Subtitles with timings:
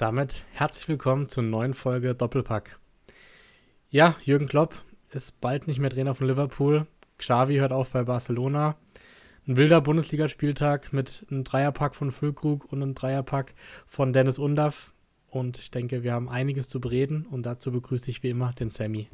[0.00, 2.78] Und damit herzlich willkommen zur neuen Folge Doppelpack.
[3.90, 4.74] Ja, Jürgen Klopp
[5.10, 6.86] ist bald nicht mehr Trainer von Liverpool.
[7.18, 8.76] Xavi hört auf bei Barcelona.
[9.46, 13.52] Ein wilder Bundesligaspieltag mit einem Dreierpack von Füllkrug und einem Dreierpack
[13.86, 14.94] von Dennis Undaff.
[15.28, 18.70] Und ich denke, wir haben einiges zu bereden und dazu begrüße ich wie immer den
[18.70, 19.10] Sammy.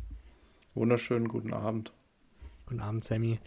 [0.74, 1.92] Wunderschönen guten Abend.
[2.64, 3.40] Guten Abend, Sammy.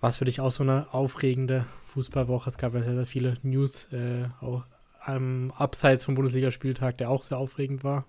[0.00, 2.48] Was für dich auch so eine aufregende Fußballwoche?
[2.48, 4.64] Es gab ja sehr, sehr viele News, äh, auch
[5.06, 8.06] am Abseits vom Bundesligaspieltag, der auch sehr aufregend war.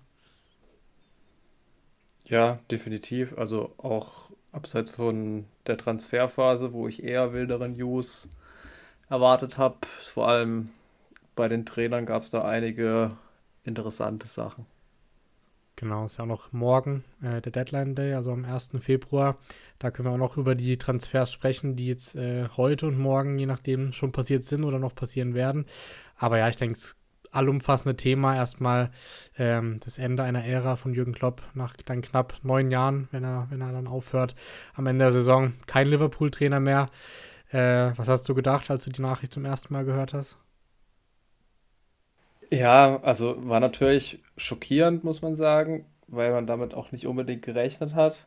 [2.24, 3.36] Ja, definitiv.
[3.38, 8.28] Also auch abseits von der Transferphase, wo ich eher wilderen News
[9.08, 9.78] erwartet habe.
[10.02, 10.70] Vor allem
[11.36, 13.16] bei den Trainern gab es da einige
[13.64, 14.66] interessante Sachen.
[15.76, 18.72] Genau, ist ja auch noch morgen äh, der Deadline Day, also am 1.
[18.80, 19.38] Februar.
[19.78, 23.38] Da können wir auch noch über die Transfers sprechen, die jetzt äh, heute und morgen,
[23.38, 25.66] je nachdem, schon passiert sind oder noch passieren werden.
[26.18, 26.96] Aber ja, ich denke, das
[27.30, 28.90] allumfassende Thema erstmal
[29.38, 33.46] ähm, das Ende einer Ära von Jürgen Klopp nach dann knapp neun Jahren, wenn er,
[33.50, 34.34] wenn er dann aufhört.
[34.74, 36.88] Am Ende der Saison kein Liverpool-Trainer mehr.
[37.50, 40.38] Äh, was hast du gedacht, als du die Nachricht zum ersten Mal gehört hast?
[42.50, 47.94] Ja, also war natürlich schockierend, muss man sagen, weil man damit auch nicht unbedingt gerechnet
[47.94, 48.26] hat.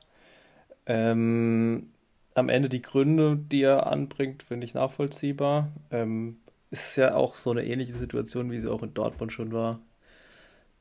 [0.86, 1.90] Ähm,
[2.36, 5.72] am Ende die Gründe, die er anbringt, finde ich nachvollziehbar.
[5.92, 6.38] Ähm,
[6.72, 9.80] ist ja auch so eine ähnliche Situation, wie sie auch in Dortmund schon war.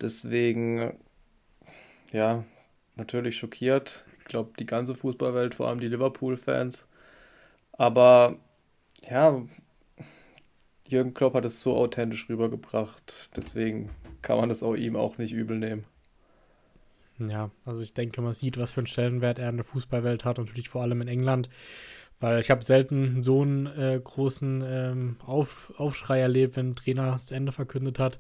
[0.01, 0.95] Deswegen,
[2.13, 2.45] ja,
[2.97, 4.05] natürlich schockiert.
[4.21, 6.87] Ich glaube, die ganze Fußballwelt, vor allem die Liverpool-Fans.
[7.73, 8.37] Aber
[9.09, 9.43] ja,
[10.87, 13.37] Jürgen Klopp hat es so authentisch rübergebracht.
[13.37, 13.91] Deswegen
[14.23, 15.85] kann man das auch ihm auch nicht übel nehmen.
[17.19, 20.39] Ja, also ich denke, man sieht, was für einen Stellenwert er in der Fußballwelt hat,
[20.39, 21.51] natürlich vor allem in England.
[22.21, 27.13] Weil ich habe selten so einen äh, großen ähm, Auf, Aufschrei erlebt, wenn ein Trainer
[27.13, 28.19] das Ende verkündet hat.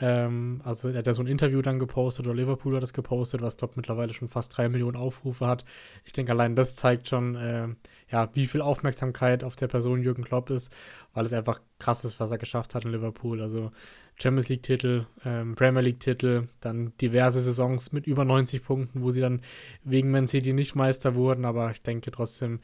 [0.00, 3.40] Ähm, also er hat ja so ein Interview dann gepostet oder Liverpool hat das gepostet,
[3.40, 5.64] was glaube mittlerweile schon fast drei Millionen Aufrufe hat.
[6.04, 7.68] Ich denke, allein das zeigt schon, äh,
[8.10, 10.70] ja, wie viel Aufmerksamkeit auf der Person Jürgen Klopp ist,
[11.14, 13.40] weil es einfach krass ist, was er geschafft hat in Liverpool.
[13.40, 13.72] Also
[14.20, 19.40] Champions League-Titel, ähm, Premier League-Titel, dann diverse Saisons mit über 90 Punkten, wo sie dann
[19.84, 22.60] wegen Man City nicht Meister wurden, aber ich denke trotzdem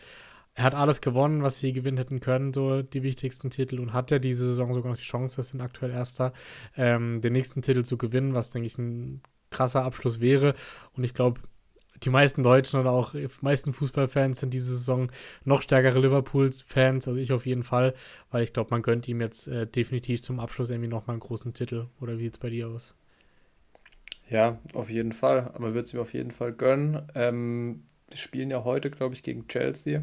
[0.54, 4.10] er hat alles gewonnen, was sie gewinnen hätten können, so die wichtigsten Titel und hat
[4.10, 6.32] ja diese Saison sogar noch die Chance, das sind aktuell Erster,
[6.76, 9.20] ähm, den nächsten Titel zu gewinnen, was, denke ich, ein
[9.50, 10.54] krasser Abschluss wäre.
[10.96, 11.40] Und ich glaube,
[12.02, 15.10] die meisten Deutschen oder auch die meisten Fußballfans sind diese Saison
[15.44, 17.94] noch stärkere Liverpool-Fans, also ich auf jeden Fall,
[18.30, 21.52] weil ich glaube, man gönnt ihm jetzt äh, definitiv zum Abschluss irgendwie nochmal einen großen
[21.54, 21.86] Titel.
[22.00, 22.94] Oder wie sieht es bei dir aus?
[24.28, 25.52] Ja, auf jeden Fall.
[25.58, 27.02] Man wird es ihm auf jeden Fall gönnen.
[27.14, 30.02] Ähm, die spielen ja heute, glaube ich, gegen Chelsea.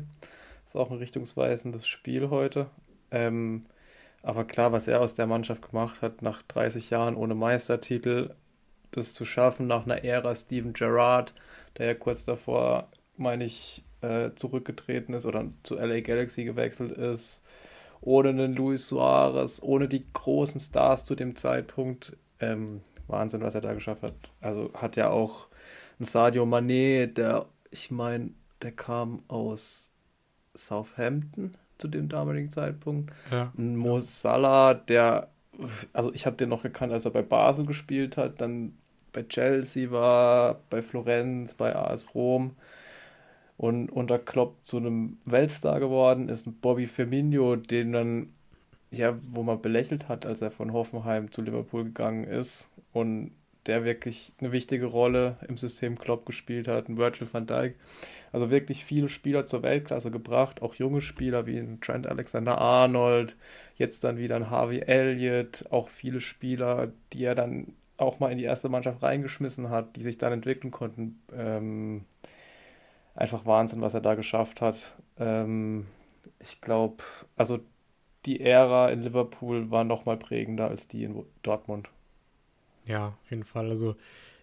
[0.71, 2.67] Ist auch ein richtungsweisendes Spiel heute.
[3.11, 3.63] Ähm,
[4.23, 8.35] aber klar, was er aus der Mannschaft gemacht hat, nach 30 Jahren ohne Meistertitel,
[8.91, 11.33] das zu schaffen nach einer Ära Steven Gerrard,
[11.77, 12.87] der ja kurz davor,
[13.17, 17.45] meine ich, äh, zurückgetreten ist oder zu LA Galaxy gewechselt ist,
[17.99, 22.15] ohne einen Luis Suarez, ohne die großen Stars zu dem Zeitpunkt.
[22.39, 24.31] Ähm, Wahnsinn, was er da geschafft hat.
[24.39, 25.49] Also hat ja auch
[25.99, 28.29] ein Sadio Mané, der, ich meine,
[28.61, 29.90] der kam aus
[30.53, 33.11] Southampton zu dem damaligen Zeitpunkt.
[33.31, 33.51] Ja.
[33.55, 35.29] Mo Salah, der,
[35.93, 38.73] also ich habe den noch gekannt, als er bei Basel gespielt hat, dann
[39.13, 42.55] bei Chelsea war, bei Florenz, bei AS Rom
[43.57, 46.47] und unter Klopp zu einem Weltstar geworden ist.
[46.47, 48.33] Ein Bobby Firmino, den dann,
[48.89, 53.31] ja, wo man belächelt hat, als er von Hoffenheim zu Liverpool gegangen ist und
[53.67, 57.75] der wirklich eine wichtige Rolle im System Klopp gespielt hat, ein Virgil van Dijk.
[58.31, 63.37] Also wirklich viele Spieler zur Weltklasse gebracht, auch junge Spieler wie ein Trent Alexander-Arnold,
[63.75, 68.37] jetzt dann wieder ein Harvey Elliott, auch viele Spieler, die er dann auch mal in
[68.37, 71.21] die erste Mannschaft reingeschmissen hat, die sich dann entwickeln konnten.
[71.33, 72.05] Ähm,
[73.15, 74.95] einfach Wahnsinn, was er da geschafft hat.
[75.19, 75.85] Ähm,
[76.39, 77.03] ich glaube,
[77.35, 77.59] also
[78.25, 81.89] die Ära in Liverpool war noch mal prägender als die in Dortmund.
[82.85, 83.69] Ja, auf jeden Fall.
[83.69, 83.95] Also,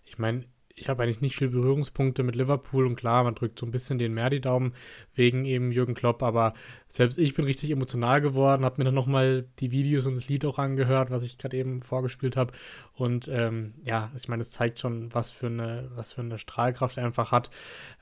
[0.04, 0.44] ich meine,
[0.80, 3.98] ich habe eigentlich nicht viele Berührungspunkte mit Liverpool und klar, man drückt so ein bisschen
[3.98, 4.74] den mehr die Daumen
[5.14, 6.54] wegen eben Jürgen Klopp, aber
[6.88, 10.44] selbst ich bin richtig emotional geworden, habe mir dann nochmal die Videos und das Lied
[10.44, 12.52] auch angehört, was ich gerade eben vorgespielt habe
[12.94, 16.96] und ähm, ja, ich meine, es zeigt schon, was für eine, was für eine Strahlkraft
[16.96, 17.50] er einfach hat.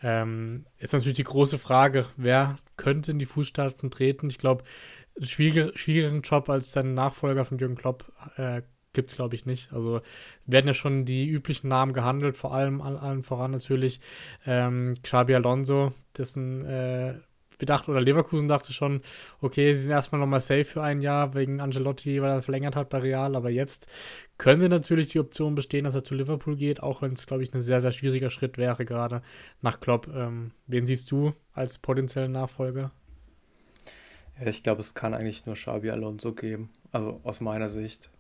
[0.02, 4.28] Ähm, ist natürlich die große Frage, wer könnte in die Fußstapfen treten?
[4.28, 4.64] Ich glaube,
[5.22, 8.62] schwieriger, schwierigeren Job als sein Nachfolger von Jürgen Klopp äh,
[8.96, 9.72] gibt es, glaube ich, nicht.
[9.72, 10.00] Also
[10.46, 14.00] werden ja schon die üblichen Namen gehandelt, vor allem allen voran natürlich
[14.44, 17.14] ähm, Xabi Alonso, dessen äh,
[17.58, 19.00] bedacht, oder Leverkusen dachte schon,
[19.40, 22.88] okay, sie sind erstmal nochmal safe für ein Jahr wegen Angelotti, weil er verlängert hat
[22.88, 23.86] bei Real, aber jetzt
[24.38, 27.54] könnte natürlich die Option bestehen, dass er zu Liverpool geht, auch wenn es, glaube ich,
[27.54, 29.22] ein sehr, sehr schwieriger Schritt wäre, gerade
[29.62, 30.08] nach Klopp.
[30.14, 32.92] Ähm, wen siehst du als potenziellen Nachfolger?
[34.44, 38.10] Ich glaube, es kann eigentlich nur Xabi Alonso geben, also aus meiner Sicht.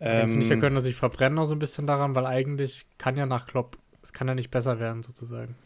[0.00, 3.26] Ähm, nicht, er könnte sich verbrennen auch so ein bisschen daran, weil eigentlich kann ja
[3.26, 5.56] nach Klopp, es kann ja nicht besser werden, sozusagen.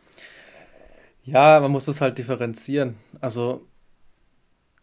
[1.25, 2.97] Ja, man muss es halt differenzieren.
[3.21, 3.67] Also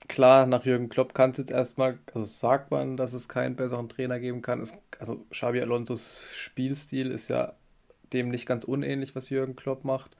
[0.08, 3.90] klar, nach Jürgen Klopp kann es jetzt erstmal, also sagt man, dass es keinen besseren
[3.90, 4.62] Trainer geben kann.
[4.62, 7.54] Es, also Xabi Alonsos Spielstil ist ja
[8.14, 10.16] dem nicht ganz unähnlich, was Jürgen Klopp macht.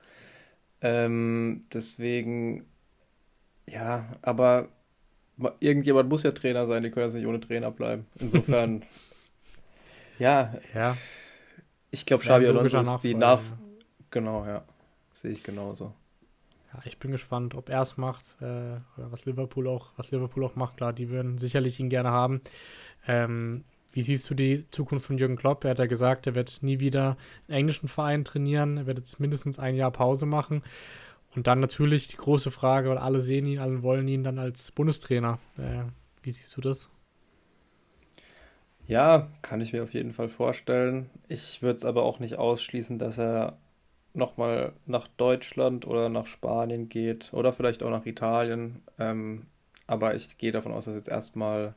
[0.80, 2.64] Ähm, deswegen,
[3.66, 4.68] ja, aber
[5.60, 8.06] irgendjemand muss ja Trainer sein, die können jetzt nicht ohne Trainer bleiben.
[8.18, 8.84] Insofern,
[10.20, 10.96] ja, ja.
[11.90, 13.42] Ich glaube, Xabi Alonso ist die Nach...
[14.10, 14.64] Genau, ja.
[15.12, 15.92] Sehe ich genauso
[16.72, 18.44] ja, ich bin gespannt, ob er es macht äh,
[18.96, 20.76] oder was Liverpool auch, was Liverpool auch macht.
[20.76, 22.40] Klar, die würden sicherlich ihn gerne haben.
[23.06, 25.64] Ähm, wie siehst du die Zukunft von Jürgen Klopp?
[25.64, 27.16] Er hat ja gesagt, er wird nie wieder
[27.48, 28.76] einen englischen Verein trainieren.
[28.76, 30.62] Er wird jetzt mindestens ein Jahr Pause machen.
[31.34, 34.70] Und dann natürlich die große Frage, weil alle sehen ihn, alle wollen ihn dann als
[34.70, 35.38] Bundestrainer.
[35.58, 35.84] Äh,
[36.22, 36.88] wie siehst du das?
[38.90, 41.10] Ja, kann ich mir auf jeden Fall vorstellen.
[41.28, 43.56] Ich würde es aber auch nicht ausschließen, dass er
[44.14, 48.82] nochmal nach Deutschland oder nach Spanien geht oder vielleicht auch nach Italien.
[48.98, 49.46] Ähm,
[49.86, 51.74] aber ich gehe davon aus, dass jetzt erstmal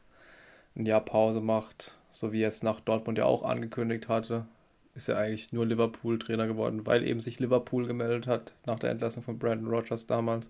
[0.76, 4.48] ein Jahr Pause macht, so wie er es nach Dortmund ja auch angekündigt hatte.
[4.96, 9.22] Ist ja eigentlich nur Liverpool-Trainer geworden, weil eben sich Liverpool gemeldet hat nach der Entlassung
[9.22, 10.50] von Brandon Rogers damals.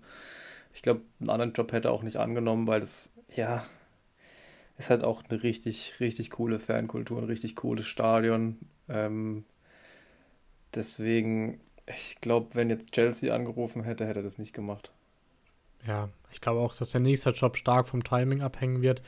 [0.72, 3.66] Ich glaube, einen anderen Job hätte er auch nicht angenommen, weil das, ja,
[4.78, 8.58] ist halt auch eine richtig, richtig coole Fankultur, ein richtig cooles Stadion.
[8.88, 9.44] Ähm,
[10.74, 14.92] deswegen ich glaube, wenn jetzt Chelsea angerufen hätte, hätte er das nicht gemacht.
[15.86, 19.02] Ja, ich glaube auch, dass der nächste Job stark vom Timing abhängen wird.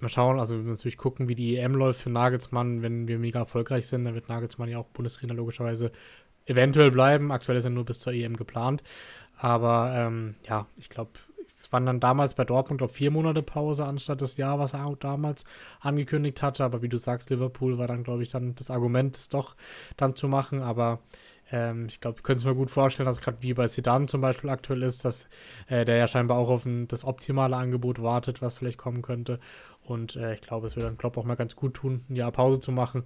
[0.00, 2.82] Mal schauen, also natürlich gucken, wie die EM läuft für Nagelsmann.
[2.82, 5.92] Wenn wir mega erfolgreich sind, dann wird Nagelsmann ja auch Bundestrainer logischerweise
[6.46, 7.32] eventuell bleiben.
[7.32, 8.82] Aktuell ist er nur bis zur EM geplant.
[9.36, 11.12] Aber ähm, ja, ich glaube,
[11.58, 14.86] es waren dann damals bei Dortmund, glaube vier Monate Pause anstatt das Jahr, was er
[14.86, 15.44] auch damals
[15.80, 16.62] angekündigt hatte.
[16.62, 19.56] Aber wie du sagst, Liverpool war dann, glaube ich, dann das Argument, es doch
[19.96, 20.62] dann zu machen.
[20.62, 21.00] Aber
[21.50, 24.20] ähm, ich glaube, ich könnte es mir gut vorstellen, dass gerade wie bei Sedan zum
[24.20, 25.26] Beispiel aktuell ist, dass
[25.66, 29.40] äh, der ja scheinbar auch auf ein, das optimale Angebot wartet, was vielleicht kommen könnte.
[29.82, 32.30] Und äh, ich glaube, es würde dann Klopp auch mal ganz gut tun, ein Jahr
[32.30, 33.02] Pause zu machen.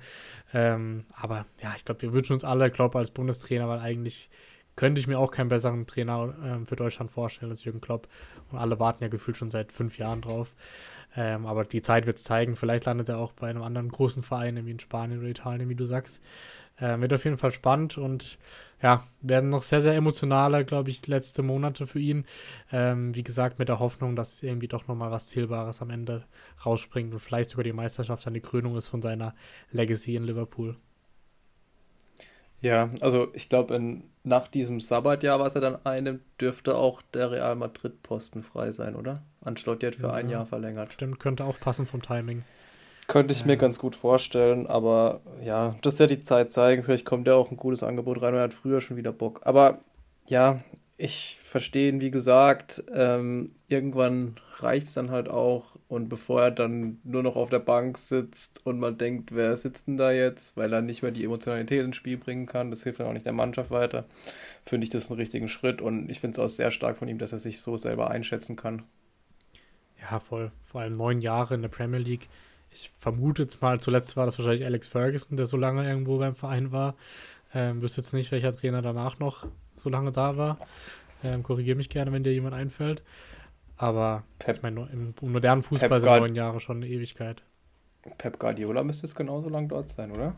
[0.52, 4.28] Ähm, aber ja, ich glaube, wir wünschen uns alle Klopp als Bundestrainer, weil eigentlich
[4.76, 8.08] könnte ich mir auch keinen besseren Trainer ähm, für Deutschland vorstellen als Jürgen Klopp.
[8.50, 10.54] Und alle warten ja gefühlt schon seit fünf Jahren drauf.
[11.14, 12.56] Ähm, aber die Zeit wird es zeigen.
[12.56, 15.74] Vielleicht landet er auch bei einem anderen großen Verein, wie in Spanien oder Italien, wie
[15.74, 16.22] du sagst.
[16.78, 18.38] Äh, wird auf jeden Fall spannend und
[18.82, 22.24] ja, werden noch sehr, sehr emotionale, glaube ich, letzte Monate für ihn.
[22.72, 26.24] Ähm, wie gesagt, mit der Hoffnung, dass irgendwie doch nochmal was Zählbares am Ende
[26.64, 29.34] rausspringt und vielleicht sogar die Meisterschaft dann die Krönung ist von seiner
[29.70, 30.76] Legacy in Liverpool.
[32.62, 33.78] Ja, also ich glaube,
[34.22, 39.22] nach diesem Sabbatjahr, was er dann einnimmt, dürfte auch der Real Madrid-Posten frei sein, oder?
[39.40, 40.92] Ancelotti hat für ja, ein Jahr verlängert.
[40.92, 42.44] Stimmt, könnte auch passen vom Timing.
[43.08, 43.46] Könnte ich ja.
[43.48, 46.84] mir ganz gut vorstellen, aber ja, das wird die Zeit zeigen.
[46.84, 49.40] Vielleicht kommt ja auch ein gutes Angebot rein und er hat früher schon wieder Bock.
[49.44, 49.80] Aber
[50.28, 50.60] ja,
[50.96, 52.84] ich verstehe ihn, wie gesagt.
[52.94, 57.58] Ähm, irgendwann reicht es dann halt auch und bevor er dann nur noch auf der
[57.58, 61.22] Bank sitzt und man denkt, wer sitzt denn da jetzt, weil er nicht mehr die
[61.22, 64.06] Emotionalität ins Spiel bringen kann, das hilft dann auch nicht der Mannschaft weiter,
[64.64, 67.18] finde ich das einen richtigen Schritt und ich finde es auch sehr stark von ihm,
[67.18, 68.84] dass er sich so selber einschätzen kann.
[70.00, 70.50] Ja, voll.
[70.64, 72.30] Vor allem neun Jahre in der Premier League.
[72.70, 76.34] Ich vermute jetzt mal, zuletzt war das wahrscheinlich Alex Ferguson, der so lange irgendwo beim
[76.34, 76.94] Verein war.
[77.52, 79.46] Ähm, wüsste jetzt nicht, welcher Trainer danach noch
[79.76, 80.56] so lange da war.
[81.22, 83.02] Ähm, Korrigiere mich gerne, wenn dir jemand einfällt.
[83.76, 87.42] Aber Pep, ich meine, im modernen Fußball sind neun Jahre schon eine Ewigkeit.
[88.18, 90.34] Pep Guardiola müsste es genauso lang dort sein, oder?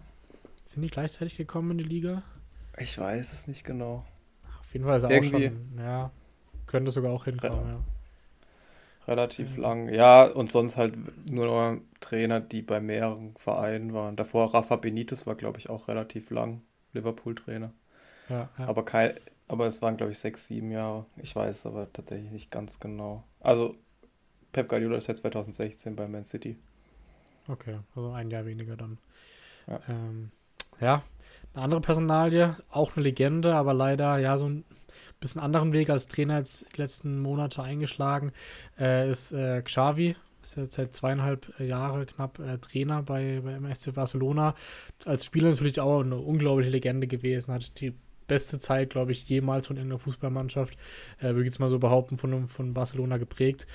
[0.65, 2.23] Sind die gleichzeitig gekommen in die Liga?
[2.79, 4.05] Ich weiß es nicht genau.
[4.61, 6.11] Auf jeden Fall ist er Irgendwie auch schon, ja,
[6.67, 7.81] könnte sogar auch hinkommen, ja.
[9.07, 9.63] Relativ ja.
[9.63, 9.89] lang.
[9.93, 10.95] Ja, und sonst halt
[11.31, 14.17] nur noch Trainer, die bei mehreren Vereinen waren.
[14.17, 16.63] Davor Rafa Benitez war, glaube ich, auch relativ lang
[16.95, 17.73] Liverpool-Trainer.
[18.31, 18.67] Ja, ja.
[18.67, 19.13] Aber kein,
[19.49, 21.07] aber es waren, glaube ich, sechs, sieben Jahre.
[21.17, 23.25] Ich weiß aber tatsächlich nicht ganz genau.
[23.41, 23.77] Also,
[24.53, 26.57] Pep Guardiola ist ja 2016 bei Man City.
[27.49, 28.99] Okay, also ein Jahr weniger dann.
[29.67, 29.81] Ja.
[29.89, 30.31] Ähm,
[30.81, 31.03] ja,
[31.53, 34.65] eine andere Personalie, auch eine Legende, aber leider ja so ein
[35.21, 38.33] bisschen anderen Weg als Trainer jetzt die letzten Monate eingeschlagen,
[38.79, 40.17] äh, ist äh, Xavi.
[40.43, 44.55] Ist jetzt seit zweieinhalb Jahre knapp äh, Trainer bei, bei MSC Barcelona.
[45.07, 47.95] Als Spieler natürlich auch eine unglaubliche Legende gewesen, hat die
[48.27, 50.77] beste Zeit, glaube ich, jemals von irgendeiner Fußballmannschaft,
[51.19, 53.67] äh, würde ich jetzt mal so behaupten, von, von Barcelona geprägt.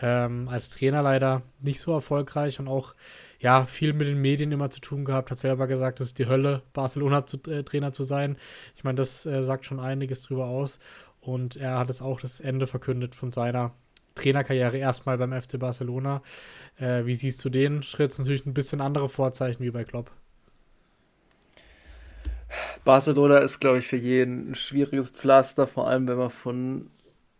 [0.00, 2.94] Ähm, als Trainer leider nicht so erfolgreich und auch
[3.40, 5.30] ja viel mit den Medien immer zu tun gehabt.
[5.30, 8.36] Hat selber gesagt, es ist die Hölle, Barcelona zu, äh, zu sein.
[8.76, 10.78] Ich meine, das äh, sagt schon einiges drüber aus.
[11.20, 13.74] Und er hat es auch das Ende verkündet von seiner
[14.14, 16.22] Trainerkarriere erstmal beim FC Barcelona.
[16.76, 18.18] Äh, wie siehst du den Schritt?
[18.18, 20.10] Natürlich ein bisschen andere Vorzeichen wie bei Klopp.
[22.84, 26.90] Barcelona ist, glaube ich, für jeden ein schwieriges Pflaster, vor allem wenn man von,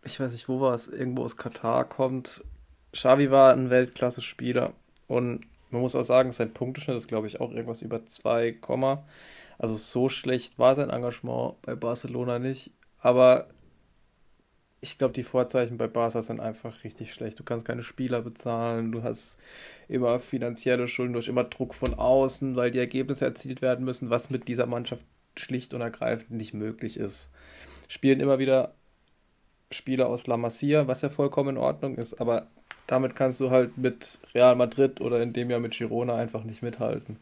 [0.03, 2.43] ich weiß nicht, wo war es, irgendwo aus Katar kommt.
[2.91, 4.73] Xavi war ein Weltklasse-Spieler
[5.07, 8.57] und man muss auch sagen, sein Punkteschnitt ist, glaube ich, auch irgendwas über 2,
[9.59, 13.47] also so schlecht war sein Engagement bei Barcelona nicht, aber
[14.81, 17.39] ich glaube, die Vorzeichen bei Barca sind einfach richtig schlecht.
[17.39, 19.37] Du kannst keine Spieler bezahlen, du hast
[19.87, 24.09] immer finanzielle Schulden, du hast immer Druck von außen, weil die Ergebnisse erzielt werden müssen,
[24.09, 25.03] was mit dieser Mannschaft
[25.35, 27.29] schlicht und ergreifend nicht möglich ist.
[27.87, 28.73] Spielen immer wieder
[29.71, 32.47] Spieler aus La Masia, was ja vollkommen in Ordnung ist, aber
[32.87, 36.63] damit kannst du halt mit Real Madrid oder in dem Jahr mit Girona einfach nicht
[36.63, 37.17] mithalten.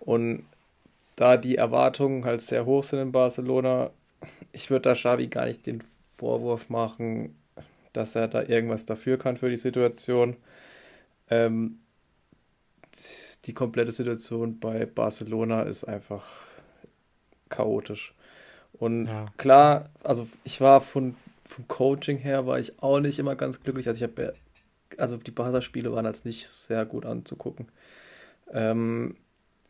[0.00, 0.44] Und
[1.16, 3.90] da die Erwartungen halt sehr hoch sind in Barcelona,
[4.52, 5.82] ich würde da Xavi gar nicht den
[6.18, 7.36] Vorwurf machen,
[7.92, 10.36] dass er da irgendwas dafür kann für die Situation.
[11.30, 11.78] Ähm,
[13.44, 16.24] die komplette Situation bei Barcelona ist einfach
[17.48, 18.14] chaotisch.
[18.72, 19.26] Und ja.
[19.36, 23.86] klar, also ich war von, vom Coaching her, war ich auch nicht immer ganz glücklich.
[23.88, 24.34] Also ich habe
[24.96, 27.68] also die Barca-Spiele waren als nicht sehr gut anzugucken.
[28.52, 29.16] Ähm,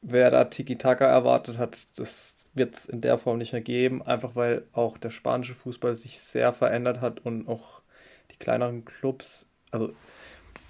[0.02, 4.36] wer da Tiki-Taka erwartet hat, das wird es in der Form nicht mehr geben, einfach
[4.36, 7.82] weil auch der spanische Fußball sich sehr verändert hat und auch
[8.30, 9.92] die kleineren Clubs, also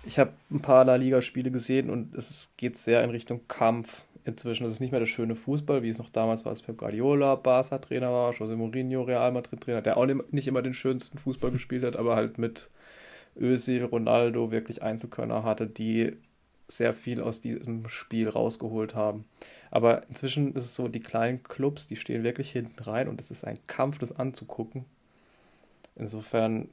[0.05, 4.67] ich habe ein paar La Liga-Spiele gesehen und es geht sehr in Richtung Kampf inzwischen.
[4.67, 7.35] Es ist nicht mehr der schöne Fußball, wie es noch damals war, als Pep Guardiola
[7.35, 11.97] Barca-Trainer war, José Mourinho Real Madrid-Trainer, der auch nicht immer den schönsten Fußball gespielt hat,
[11.97, 12.71] aber halt mit
[13.37, 16.17] Özil, Ronaldo wirklich Einzelkörner hatte, die
[16.71, 19.25] sehr viel aus diesem Spiel rausgeholt haben.
[19.71, 23.31] Aber inzwischen ist es so, die kleinen Clubs, die stehen wirklich hinten rein und es
[23.31, 24.85] ist ein Kampf, das anzugucken.
[25.97, 26.69] Insofern,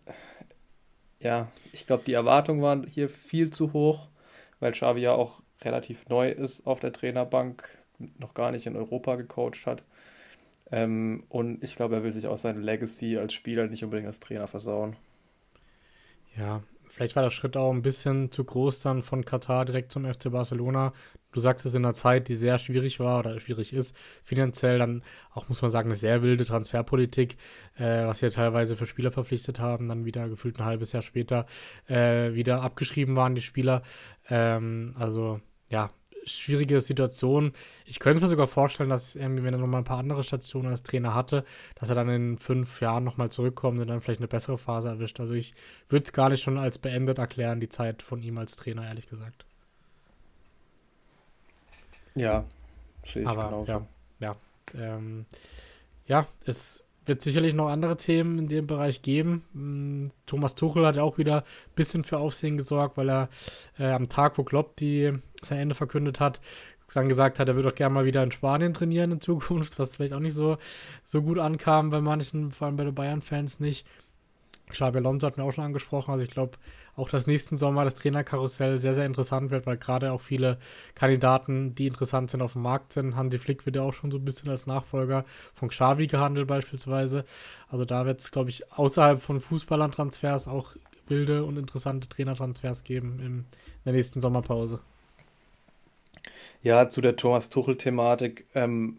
[1.19, 4.09] ja, ich glaube, die Erwartungen waren hier viel zu hoch,
[4.59, 7.67] weil Xavi ja auch relativ neu ist auf der Trainerbank,
[8.19, 9.83] noch gar nicht in Europa gecoacht hat.
[10.71, 14.19] Ähm, und ich glaube, er will sich auch seine Legacy als Spieler nicht unbedingt als
[14.19, 14.95] Trainer versauen.
[16.37, 16.61] Ja,
[16.95, 20.31] vielleicht war der Schritt auch ein bisschen zu groß dann von Katar direkt zum FC
[20.31, 20.93] Barcelona.
[21.33, 25.03] Du sagst es in einer Zeit, die sehr schwierig war oder schwierig ist, finanziell dann
[25.33, 27.35] auch, muss man sagen, eine sehr wilde Transferpolitik,
[27.75, 31.03] äh, was sie ja teilweise für Spieler verpflichtet haben, dann wieder gefühlt ein halbes Jahr
[31.03, 31.45] später
[31.89, 33.81] äh, wieder abgeschrieben waren, die Spieler.
[34.29, 35.91] Ähm, also ja,
[36.25, 37.53] schwierige Situation.
[37.85, 40.83] Ich könnte mir sogar vorstellen, dass irgendwie, wenn er nochmal ein paar andere Stationen als
[40.83, 44.57] Trainer hatte, dass er dann in fünf Jahren nochmal zurückkommt und dann vielleicht eine bessere
[44.57, 45.19] Phase erwischt.
[45.19, 45.55] Also ich
[45.89, 49.07] würde es gar nicht schon als beendet erklären, die Zeit von ihm als Trainer, ehrlich
[49.07, 49.45] gesagt.
[52.15, 52.45] Ja,
[53.05, 53.71] sehe ich Aber, genauso.
[53.71, 53.87] Ja,
[54.19, 54.35] ja,
[54.75, 55.25] ähm,
[56.07, 59.43] ja, es wird sicherlich noch andere Themen in dem Bereich geben.
[59.53, 63.29] Hm, Thomas Tuchel hat ja auch wieder ein bisschen für Aufsehen gesorgt, weil er
[63.79, 66.39] äh, am Tag, wo Klopp die, sein Ende verkündet hat,
[66.95, 69.95] dann gesagt hat, er würde auch gerne mal wieder in Spanien trainieren in Zukunft, was
[69.95, 70.57] vielleicht auch nicht so,
[71.03, 73.85] so gut ankam bei manchen, vor allem bei den Bayern-Fans nicht.
[74.69, 76.57] Xabi Alonso hat mir auch schon angesprochen, also ich glaube,
[76.95, 80.57] auch das nächsten Sommer das Trainerkarussell sehr, sehr interessant wird, weil gerade auch viele
[80.93, 83.15] Kandidaten, die interessant sind, auf dem Markt sind.
[83.15, 87.25] Hansi Flick wird ja auch schon so ein bisschen als Nachfolger von Xavi gehandelt beispielsweise.
[87.69, 90.75] Also da wird es, glaube ich, außerhalb von Fußballern-Transfers auch
[91.07, 93.45] wilde und interessante Trainertransfers geben in
[93.83, 94.79] der nächsten Sommerpause.
[96.63, 98.45] Ja, zu der Thomas Tuchel-Thematik.
[98.55, 98.97] Ähm,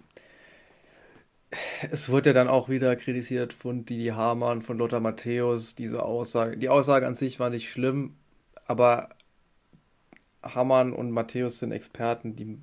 [1.91, 6.57] es wurde ja dann auch wieder kritisiert von Didi Hamann, von Lothar Matthäus, diese Aussage.
[6.57, 8.17] Die Aussage an sich war nicht schlimm,
[8.67, 9.11] aber
[10.43, 12.59] Hamann und Matthäus sind Experten, die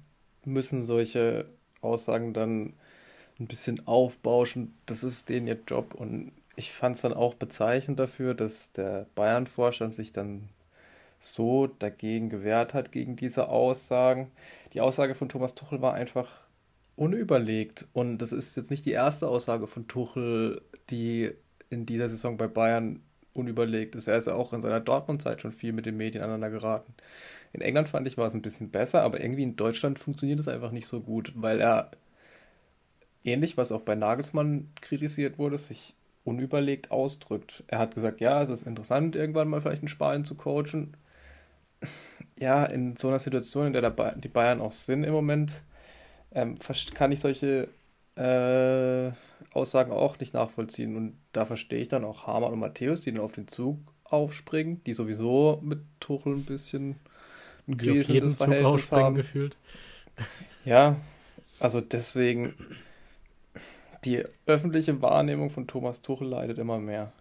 [0.46, 1.46] müssen solche
[1.82, 2.74] Aussagen dann
[3.40, 4.78] ein bisschen aufbauschen.
[4.86, 9.08] Das ist denen ihr Job und ich fand es dann auch bezeichnend dafür, dass der
[9.16, 10.50] Bayern-Vorstand sich dann
[11.20, 14.32] so dagegen gewehrt hat, gegen diese Aussagen.
[14.74, 16.48] Die Aussage von Thomas Tuchel war einfach
[16.96, 17.88] unüberlegt.
[17.94, 21.32] Und das ist jetzt nicht die erste Aussage von Tuchel, die
[21.70, 23.02] in dieser Saison bei Bayern
[23.34, 24.08] unüberlegt ist.
[24.08, 26.94] Er ist ja auch in seiner Dortmund-Zeit schon viel mit den Medien aneinander geraten.
[27.52, 30.48] In England fand ich, war es ein bisschen besser, aber irgendwie in Deutschland funktioniert es
[30.48, 31.92] einfach nicht so gut, weil er
[33.24, 35.96] ähnlich, was auch bei Nagelsmann kritisiert wurde, sich
[36.26, 37.64] unüberlegt ausdrückt.
[37.68, 40.96] Er hat gesagt, ja, es ist interessant, irgendwann mal vielleicht in Spanien zu coachen.
[42.40, 45.64] Ja, in so einer Situation, in der die Bayern auch sind im Moment,
[46.34, 46.58] ähm,
[46.94, 47.68] kann ich solche
[48.16, 49.12] äh,
[49.54, 50.96] Aussagen auch nicht nachvollziehen.
[50.96, 54.84] Und da verstehe ich dann auch Hamann und Matthäus, die dann auf den Zug aufspringen,
[54.84, 57.00] die sowieso mit Tuchel ein bisschen
[57.68, 59.16] ein die auf jeden Zug aufspringen haben.
[59.16, 59.58] gefühlt.
[60.66, 60.98] Ja,
[61.60, 62.54] also deswegen
[64.06, 67.12] die öffentliche Wahrnehmung von Thomas Tuchel leidet immer mehr.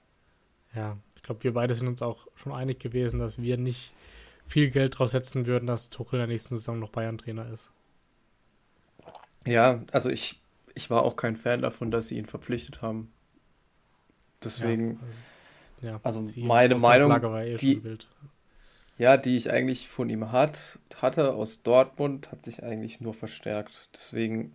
[0.75, 3.93] Ja, ich glaube, wir beide sind uns auch schon einig gewesen, dass wir nicht
[4.47, 7.71] viel Geld drauf setzen würden, dass Tuchel in der nächsten Saison noch Bayern-Trainer ist.
[9.47, 10.41] Ja, also ich,
[10.75, 13.13] ich war auch kein Fan davon, dass sie ihn verpflichtet haben.
[14.43, 15.01] Deswegen,
[15.81, 17.81] ja, also, ja, also meine Meinung, eh die,
[18.99, 23.89] ja, die ich eigentlich von ihm hat, hatte aus Dortmund, hat sich eigentlich nur verstärkt.
[23.95, 24.53] Deswegen,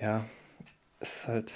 [0.00, 0.24] ja,
[1.00, 1.52] ist halt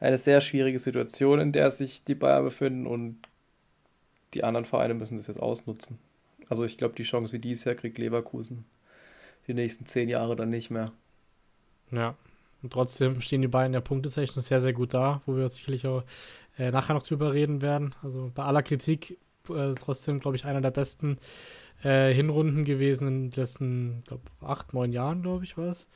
[0.00, 3.18] eine sehr schwierige Situation, in der sich die Bayern befinden und
[4.34, 5.98] die anderen Vereine müssen das jetzt ausnutzen.
[6.48, 8.64] Also ich glaube, die Chance wie dieses Jahr kriegt Leverkusen
[9.48, 10.92] die nächsten zehn Jahre dann nicht mehr.
[11.90, 12.14] Ja,
[12.62, 16.04] und trotzdem stehen die beiden ja punktetechnisch sehr, sehr gut da, wo wir sicherlich auch
[16.58, 17.94] äh, nachher noch drüber reden werden.
[18.02, 21.18] Also bei aller Kritik äh, trotzdem, glaube ich, einer der besten
[21.82, 25.86] äh, Hinrunden gewesen in den letzten, glaube acht, neun Jahren, glaube ich, war es.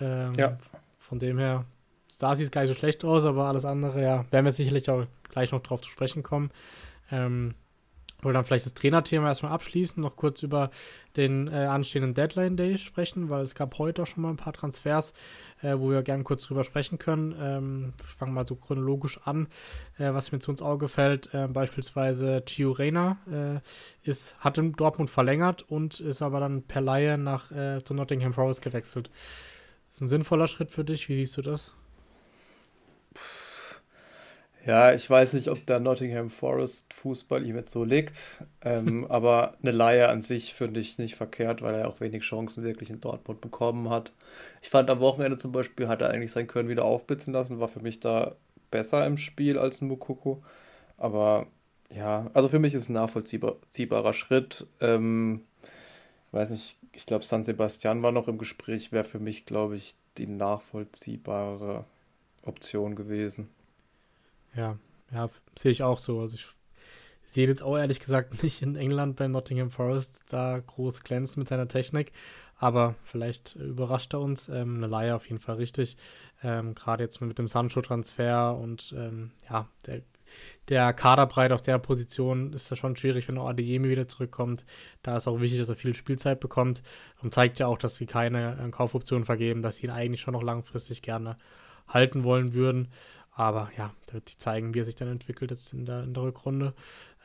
[0.00, 0.58] Ähm, ja.
[0.98, 1.64] Von dem her,
[2.08, 5.06] Star sieht gar nicht so schlecht aus, aber alles andere, ja, werden wir sicherlich auch
[5.28, 6.50] gleich noch drauf zu sprechen kommen.
[7.10, 7.54] Ähm,
[8.24, 10.70] wollen dann vielleicht das Trainerthema erstmal abschließen, noch kurz über
[11.16, 14.52] den äh, anstehenden Deadline Day sprechen, weil es gab heute auch schon mal ein paar
[14.52, 15.12] Transfers,
[15.62, 17.34] äh, wo wir gerne kurz drüber sprechen können.
[17.40, 19.48] Ähm, ich fange mal so chronologisch an,
[19.98, 21.32] äh, was mir zu uns Auge fällt.
[21.34, 26.80] Äh, beispielsweise Gio Reyna äh, ist, hat in Dortmund verlängert und ist aber dann per
[26.80, 29.10] Laie nach äh, zu Nottingham Forest gewechselt.
[29.90, 31.08] Ist ein sinnvoller Schritt für dich.
[31.08, 31.74] Wie siehst du das?
[34.66, 39.54] Ja, ich weiß nicht, ob der Nottingham Forest Fußball ihm jetzt so liegt, ähm, aber
[39.62, 43.00] eine Laie an sich finde ich nicht verkehrt, weil er auch wenig Chancen wirklich in
[43.00, 44.12] Dortmund bekommen hat.
[44.60, 47.68] Ich fand am Wochenende zum Beispiel, hat er eigentlich sein Können wieder aufblitzen lassen, war
[47.68, 48.36] für mich da
[48.70, 50.42] besser im Spiel als ein Mukoko.
[50.98, 51.46] Aber
[51.90, 54.66] ja, also für mich ist es ein nachvollziehbarer Schritt.
[54.80, 55.42] Ähm,
[56.32, 59.96] weiß nicht, ich glaube, San Sebastian war noch im Gespräch, wäre für mich, glaube ich,
[60.18, 61.84] die nachvollziehbare
[62.42, 63.48] Option gewesen.
[64.54, 64.78] Ja,
[65.12, 66.20] ja, sehe ich auch so.
[66.20, 66.46] Also ich
[67.24, 71.48] sehe jetzt auch ehrlich gesagt nicht in England bei Nottingham Forest da groß glänzen mit
[71.48, 72.12] seiner Technik.
[72.56, 74.48] Aber vielleicht überrascht er uns.
[74.48, 75.96] Ähm, eine Laie auf jeden Fall richtig.
[76.42, 80.02] Ähm, Gerade jetzt mit dem Sancho-Transfer und ähm, ja, der,
[80.68, 84.66] der Kaderbreit auf der Position ist ja schon schwierig, wenn auch Adeyemi wieder zurückkommt.
[85.02, 86.82] Da ist auch wichtig, dass er viel Spielzeit bekommt
[87.22, 90.34] und zeigt ja auch, dass sie keine äh, Kaufoption vergeben, dass sie ihn eigentlich schon
[90.34, 91.38] noch langfristig gerne
[91.88, 92.88] halten wollen würden.
[93.40, 96.12] Aber ja, da wird sich zeigen, wie er sich dann entwickelt jetzt in der, in
[96.12, 96.74] der Rückrunde.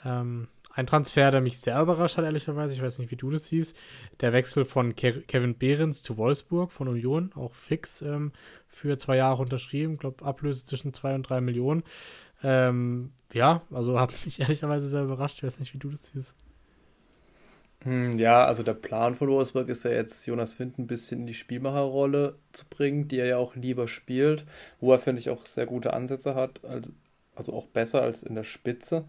[0.06, 3.48] Ähm, ein Transfer, der mich sehr überrascht hat, ehrlicherweise, ich weiß nicht, wie du das
[3.48, 3.78] siehst,
[4.22, 8.32] der Wechsel von Ke Kevin Behrens zu Wolfsburg von Union, auch fix ähm,
[8.70, 11.84] für zwei Jahre unterschrieben, ich glaube Ablöse zwischen zwei und drei Millionen.
[12.44, 16.34] Ähm, ja, also hat mich ehrlicherweise sehr überrascht, ich weiß nicht, wie du das siehst.
[17.86, 21.28] Hm, ja, also der Plan von Wolfsburg ist ja jetzt, Jonas Wind ein bisschen in
[21.28, 24.46] die Spielmacherrolle zu bringen, die er ja auch lieber spielt,
[24.80, 26.92] wo er, finde ich, auch sehr gute Ansätze hat, also,
[27.54, 29.06] auch besser als in der Spitze.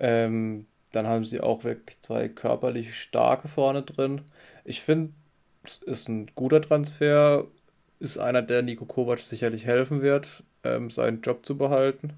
[0.00, 4.22] Ähm, dann haben sie auch wirklich zwei körperlich starke vorne drin.
[4.64, 5.12] Ich finde,
[5.64, 7.46] es ist ein guter Transfer,
[8.00, 12.14] ist einer, der Nico Kovac sicherlich helfen wird, ähm, seinen Job zu behalten.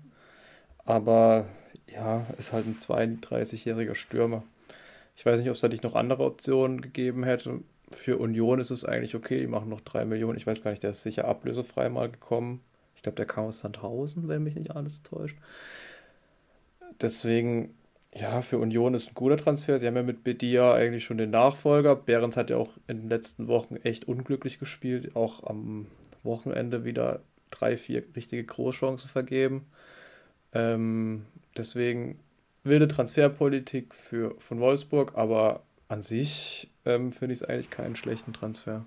[0.84, 1.46] Aber
[1.92, 4.44] ja, ist halt ein 32-jähriger Stürmer.
[5.20, 7.60] Ich weiß nicht, ob es da nicht noch andere Optionen gegeben hätte.
[7.90, 10.38] Für Union ist es eigentlich okay, die machen noch drei Millionen.
[10.38, 12.62] Ich weiß gar nicht, der ist sicher ablösefrei mal gekommen.
[12.96, 15.36] Ich glaube, der kam aus Sandhausen, wenn mich nicht alles täuscht.
[17.02, 17.74] Deswegen,
[18.14, 19.78] ja, für Union ist ein guter Transfer.
[19.78, 21.96] Sie haben ja mit Bedia eigentlich schon den Nachfolger.
[21.96, 25.16] Behrens hat ja auch in den letzten Wochen echt unglücklich gespielt.
[25.16, 25.86] Auch am
[26.22, 29.66] Wochenende wieder drei, vier richtige Großchancen vergeben.
[30.54, 31.26] Ähm,
[31.58, 32.20] deswegen
[32.64, 38.32] wilde Transferpolitik für, von Wolfsburg, aber an sich ähm, finde ich es eigentlich keinen schlechten
[38.32, 38.84] Transfer.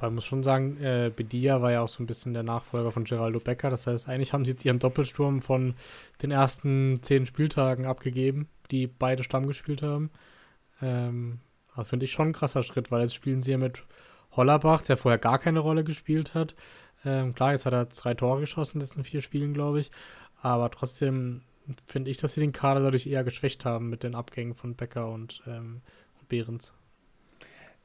[0.00, 3.04] Wobei muss schon sagen, äh, Bedia war ja auch so ein bisschen der Nachfolger von
[3.04, 3.68] Geraldo Becker.
[3.68, 5.74] Das heißt, eigentlich haben sie jetzt ihren Doppelsturm von
[6.22, 10.10] den ersten zehn Spieltagen abgegeben, die beide Stamm gespielt haben.
[10.80, 11.40] Ähm,
[11.84, 13.84] finde ich schon ein krasser Schritt, weil jetzt spielen sie ja mit
[14.32, 16.54] Hollerbach, der vorher gar keine Rolle gespielt hat.
[17.04, 19.90] Ähm, klar, jetzt hat er drei Tore geschossen in den letzten vier Spielen, glaube ich.
[20.40, 21.42] Aber trotzdem
[21.86, 25.10] finde ich, dass sie den Kader dadurch eher geschwächt haben mit den Abgängen von Becker
[25.10, 25.82] und, ähm,
[26.18, 26.74] und Behrens.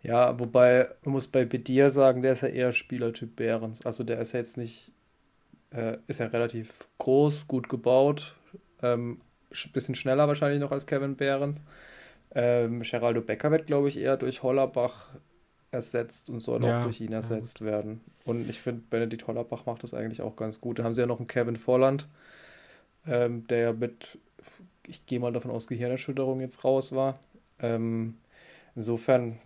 [0.01, 3.85] Ja, wobei man muss bei Bedir sagen, der ist ja eher Spielertyp Behrens.
[3.85, 4.91] Also der ist ja jetzt nicht,
[5.71, 8.35] äh, ist ja relativ groß, gut gebaut,
[8.83, 9.21] ähm,
[9.73, 11.65] bisschen schneller wahrscheinlich noch als Kevin Behrens.
[12.33, 15.09] Ähm, Geraldo Becker wird, glaube ich, eher durch Hollerbach
[15.71, 17.67] ersetzt und soll ja, auch durch ihn ersetzt ja.
[17.67, 18.01] werden.
[18.25, 20.79] Und ich finde, Benedikt Hollerbach macht das eigentlich auch ganz gut.
[20.79, 22.07] Da haben sie ja noch einen Kevin Volland,
[23.07, 24.17] ähm, der ja mit,
[24.87, 27.19] ich gehe mal davon aus, Gehirnerschütterung jetzt raus war.
[27.59, 28.15] Ähm,
[28.75, 29.39] insofern,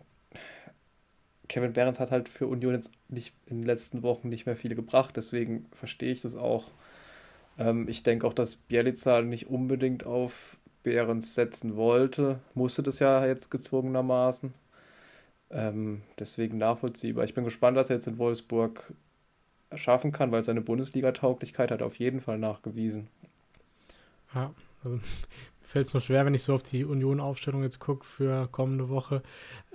[1.47, 4.75] Kevin Behrens hat halt für Union jetzt nicht in den letzten Wochen nicht mehr viele
[4.75, 6.69] gebracht, deswegen verstehe ich das auch.
[7.57, 13.25] Ähm, ich denke auch, dass Bielica nicht unbedingt auf Behrens setzen wollte, musste das ja
[13.25, 14.53] jetzt gezwungenermaßen.
[15.51, 17.25] Ähm, deswegen nachvollziehbar.
[17.25, 18.93] Ich bin gespannt, was er jetzt in Wolfsburg
[19.75, 23.07] schaffen kann, weil seine Bundesliga-Tauglichkeit hat auf jeden Fall nachgewiesen.
[24.33, 25.01] Ja, also mir
[25.61, 29.21] fällt es nur schwer, wenn ich so auf die Union-Aufstellung jetzt gucke für kommende Woche,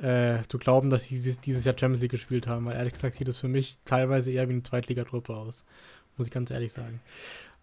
[0.00, 3.16] äh, zu glauben, dass sie dieses, dieses Jahr Champions League gespielt haben, weil ehrlich gesagt
[3.16, 5.64] sieht es für mich teilweise eher wie eine Zweitligatruppe aus.
[6.16, 7.00] Muss ich ganz ehrlich sagen.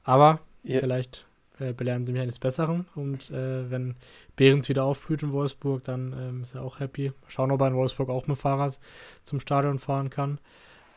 [0.03, 0.79] Aber ja.
[0.79, 1.25] vielleicht
[1.61, 2.85] äh, belehren sie mich eines Besseren.
[2.95, 3.95] Und äh, wenn
[4.35, 7.13] Behrens wieder aufblüht in Wolfsburg, dann ähm, ist er auch happy.
[7.27, 8.79] Schauen, ob er in Wolfsburg auch mit Fahrrad
[9.23, 10.39] zum Stadion fahren kann.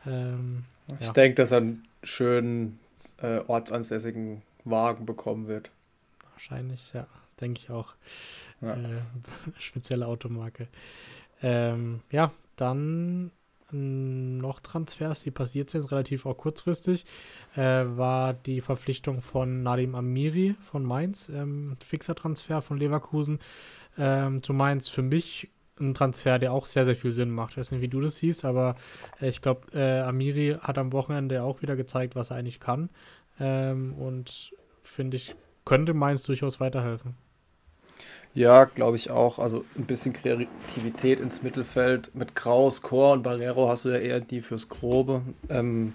[0.06, 0.64] Ähm,
[1.00, 1.12] ich ja.
[1.12, 2.78] denke, dass er einen schönen
[3.22, 5.70] äh, ortsansässigen Wagen bekommen wird.
[6.34, 7.06] Wahrscheinlich, ja,
[7.40, 7.94] denke ich auch.
[8.60, 8.74] Ja.
[8.74, 9.00] Äh,
[9.58, 10.68] spezielle Automarke.
[11.42, 13.32] Ähm, ja, dann
[13.74, 17.06] noch Transfers, die passiert sind, relativ auch kurzfristig,
[17.56, 23.40] äh, war die Verpflichtung von Nadim Amiri von Mainz, ähm, fixer Transfer von Leverkusen
[23.98, 24.88] ähm, zu Mainz.
[24.88, 27.52] Für mich ein Transfer, der auch sehr, sehr viel Sinn macht.
[27.52, 28.76] Ich weiß nicht, wie du das siehst, aber
[29.20, 32.90] äh, ich glaube, äh, Amiri hat am Wochenende auch wieder gezeigt, was er eigentlich kann.
[33.40, 37.14] Ähm, und finde ich, könnte Mainz durchaus weiterhelfen.
[38.34, 39.38] Ja, glaube ich auch.
[39.38, 42.14] Also ein bisschen Kreativität ins Mittelfeld.
[42.14, 45.22] Mit Kraus, Chor und Barrero hast du ja eher die fürs Grobe.
[45.48, 45.94] Ähm,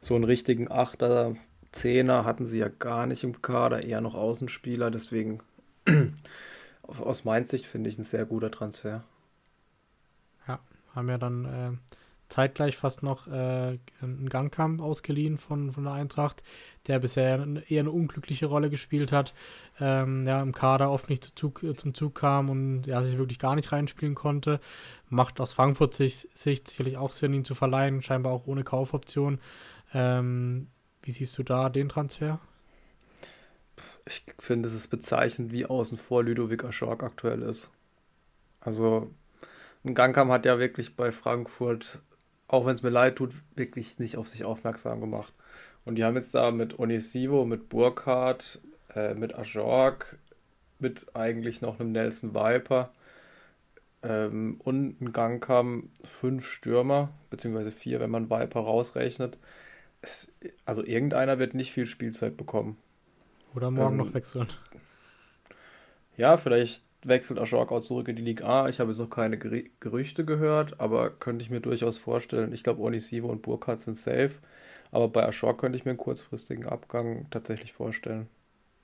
[0.00, 1.36] so einen richtigen Achter,
[1.70, 4.90] Zehner hatten sie ja gar nicht im Kader, eher noch Außenspieler.
[4.90, 5.40] Deswegen
[6.82, 9.04] aus meiner Sicht finde ich ein sehr guter Transfer.
[10.48, 10.58] Ja,
[10.94, 11.96] haben ja dann äh,
[12.28, 16.42] zeitgleich fast noch äh, einen Gangkamp ausgeliehen von, von der Eintracht,
[16.86, 19.34] der bisher eher eine unglückliche Rolle gespielt hat,
[19.80, 23.18] ähm, ja, im Kader oft nicht zu Zug, äh, zum Zug kam und ja, sich
[23.18, 24.60] wirklich gar nicht reinspielen konnte.
[25.08, 29.40] Macht aus Frankfurt Sicht, sicherlich auch Sinn, ihn zu verleihen, scheinbar auch ohne Kaufoption.
[29.94, 30.68] Ähm,
[31.02, 32.40] wie siehst du da den Transfer?
[34.04, 37.70] Ich finde, es ist bezeichnend, wie außen vor Ludovic Aschork aktuell ist.
[38.60, 39.12] Also,
[39.84, 42.00] ein Gangkam hat ja wirklich bei Frankfurt
[42.48, 45.32] auch wenn es mir leid tut, wirklich nicht auf sich aufmerksam gemacht.
[45.84, 48.60] Und die haben jetzt da mit Onisivo, mit Burkhardt,
[48.94, 50.18] äh, mit Ajorg,
[50.78, 52.90] mit eigentlich noch einem Nelson Viper
[54.06, 59.38] ähm, und ein Gang haben fünf Stürmer, beziehungsweise vier, wenn man Viper rausrechnet.
[60.00, 60.30] Es,
[60.64, 62.76] also irgendeiner wird nicht viel Spielzeit bekommen.
[63.54, 64.46] Oder morgen ähm, noch wechseln.
[66.16, 68.68] Ja, vielleicht wechselt auch zurück in die Liga A.
[68.68, 72.52] Ich habe jetzt noch keine Gerüchte gehört, aber könnte ich mir durchaus vorstellen.
[72.52, 74.32] Ich glaube, Onisivo und Burkhardt sind safe.
[74.92, 78.28] Aber bei Ajork könnte ich mir einen kurzfristigen Abgang tatsächlich vorstellen.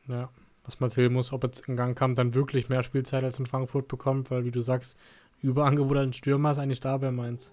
[0.08, 0.30] Ja,
[0.64, 3.46] was man sehen muss, ob jetzt in Gang kam, dann wirklich mehr Spielzeit als in
[3.46, 4.96] Frankfurt bekommt, weil, wie du sagst,
[5.40, 7.52] Überangebot an Stürmer ist eigentlich da bei Mainz.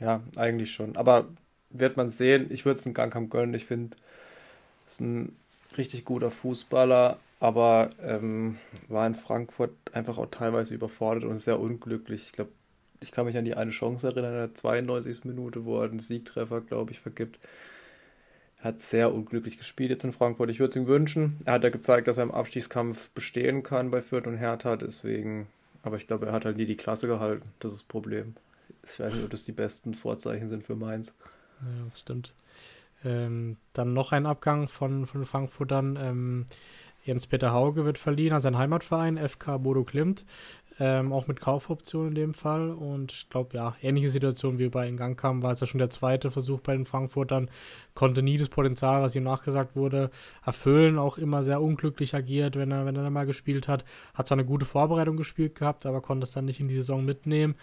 [0.00, 0.96] Ja, eigentlich schon.
[0.96, 1.26] Aber
[1.70, 2.46] wird man sehen.
[2.50, 3.54] Ich würde es in Gang haben gönnen.
[3.54, 3.96] Ich finde,
[4.86, 5.36] es ist ein
[5.76, 12.24] richtig guter Fußballer aber ähm, war in Frankfurt einfach auch teilweise überfordert und sehr unglücklich.
[12.26, 12.50] Ich glaube,
[13.00, 15.24] ich kann mich an die eine Chance erinnern, in der 92.
[15.24, 17.38] Minute, wo er einen Siegtreffer, glaube ich, vergibt.
[18.58, 20.50] Er hat sehr unglücklich gespielt jetzt in Frankfurt.
[20.50, 21.38] Ich würde es ihm wünschen.
[21.44, 25.46] Er hat ja gezeigt, dass er im Abstiegskampf bestehen kann bei Fürth und Hertha, deswegen.
[25.84, 27.48] Aber ich glaube, er hat halt nie die Klasse gehalten.
[27.60, 28.34] Das ist das Problem.
[28.84, 31.16] Ich weiß nicht, ob das die besten Vorzeichen sind für Mainz.
[31.60, 32.32] Ja, das stimmt.
[33.04, 35.96] Ähm, dann noch ein Abgang von, von Frankfurtern.
[36.00, 36.46] Ähm,
[37.08, 40.26] Jens-Peter Hauge wird verliehen an seinen Heimatverein, FK Bodo Klimt.
[40.80, 42.70] Ähm, auch mit Kaufoption in dem Fall.
[42.70, 45.78] Und ich glaube, ja, ähnliche Situation wie bei in Gang kam, war es ja schon
[45.78, 47.50] der zweite Versuch bei den Frankfurtern.
[47.94, 50.10] Konnte nie das Potenzial, was ihm nachgesagt wurde,
[50.44, 50.98] erfüllen.
[50.98, 53.84] Auch immer sehr unglücklich agiert, wenn er, wenn er mal gespielt hat.
[54.14, 57.04] Hat zwar eine gute Vorbereitung gespielt gehabt, aber konnte es dann nicht in die Saison
[57.04, 57.56] mitnehmen.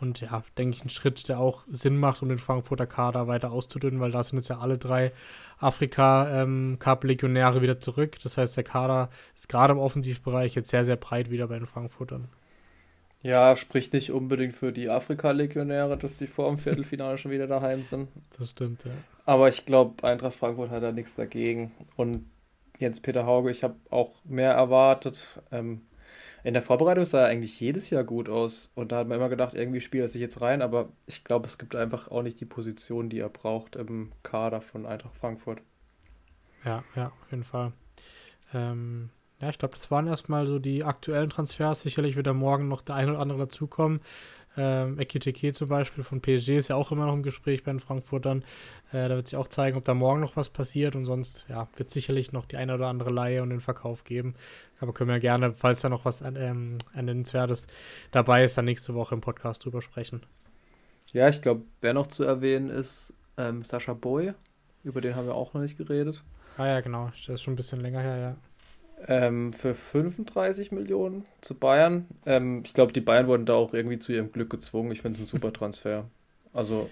[0.00, 3.50] Und ja, denke ich, ein Schritt, der auch Sinn macht, um den Frankfurter Kader weiter
[3.50, 5.12] auszudünnen, weil da sind jetzt ja alle drei
[5.58, 8.16] Afrika-Cup-Legionäre ähm, wieder zurück.
[8.22, 11.66] Das heißt, der Kader ist gerade im Offensivbereich jetzt sehr, sehr breit wieder bei den
[11.66, 12.28] Frankfurtern.
[13.22, 17.82] Ja, spricht nicht unbedingt für die Afrika-Legionäre, dass die vor dem Viertelfinale schon wieder daheim
[17.82, 18.08] sind.
[18.38, 18.92] Das stimmt, ja.
[19.26, 21.72] Aber ich glaube, Eintracht Frankfurt hat da nichts dagegen.
[21.96, 22.24] Und
[22.78, 25.40] Jens-Peter Hauge, ich habe auch mehr erwartet.
[25.50, 25.82] Ähm,
[26.44, 28.72] in der Vorbereitung sah er eigentlich jedes Jahr gut aus.
[28.74, 30.62] Und da hat man immer gedacht, irgendwie spielt er sich jetzt rein.
[30.62, 34.60] Aber ich glaube, es gibt einfach auch nicht die Position, die er braucht im Kader
[34.60, 35.60] von Eintracht Frankfurt.
[36.64, 37.72] Ja, ja, auf jeden Fall.
[38.54, 41.82] Ähm, ja, ich glaube, das waren erstmal so die aktuellen Transfers.
[41.82, 44.00] Sicherlich wird da morgen noch der ein oder andere dazukommen.
[44.58, 47.78] Ähm, Ekiteke zum Beispiel von PSG ist ja auch immer noch im Gespräch bei den
[47.78, 48.44] Frankfurtern.
[48.90, 51.68] Äh, da wird sich auch zeigen, ob da morgen noch was passiert und sonst ja,
[51.76, 54.34] wird sicherlich noch die eine oder andere Laie und den Verkauf geben.
[54.80, 57.68] Aber können wir gerne, falls da noch was ähm, Nennenswertes
[58.10, 60.22] dabei ist, dann nächste Woche im Podcast drüber sprechen.
[61.12, 64.34] Ja, ich glaube, wer noch zu erwähnen ist, ähm, Sascha Boy.
[64.82, 66.22] Über den haben wir auch noch nicht geredet.
[66.56, 67.10] Ah ja, genau.
[67.10, 68.36] Das ist schon ein bisschen länger her, ja.
[69.06, 72.06] Ähm, für 35 Millionen zu Bayern.
[72.26, 74.90] Ähm, ich glaube, die Bayern wurden da auch irgendwie zu ihrem Glück gezwungen.
[74.90, 76.04] Ich finde es ein super Transfer.
[76.52, 76.90] Also.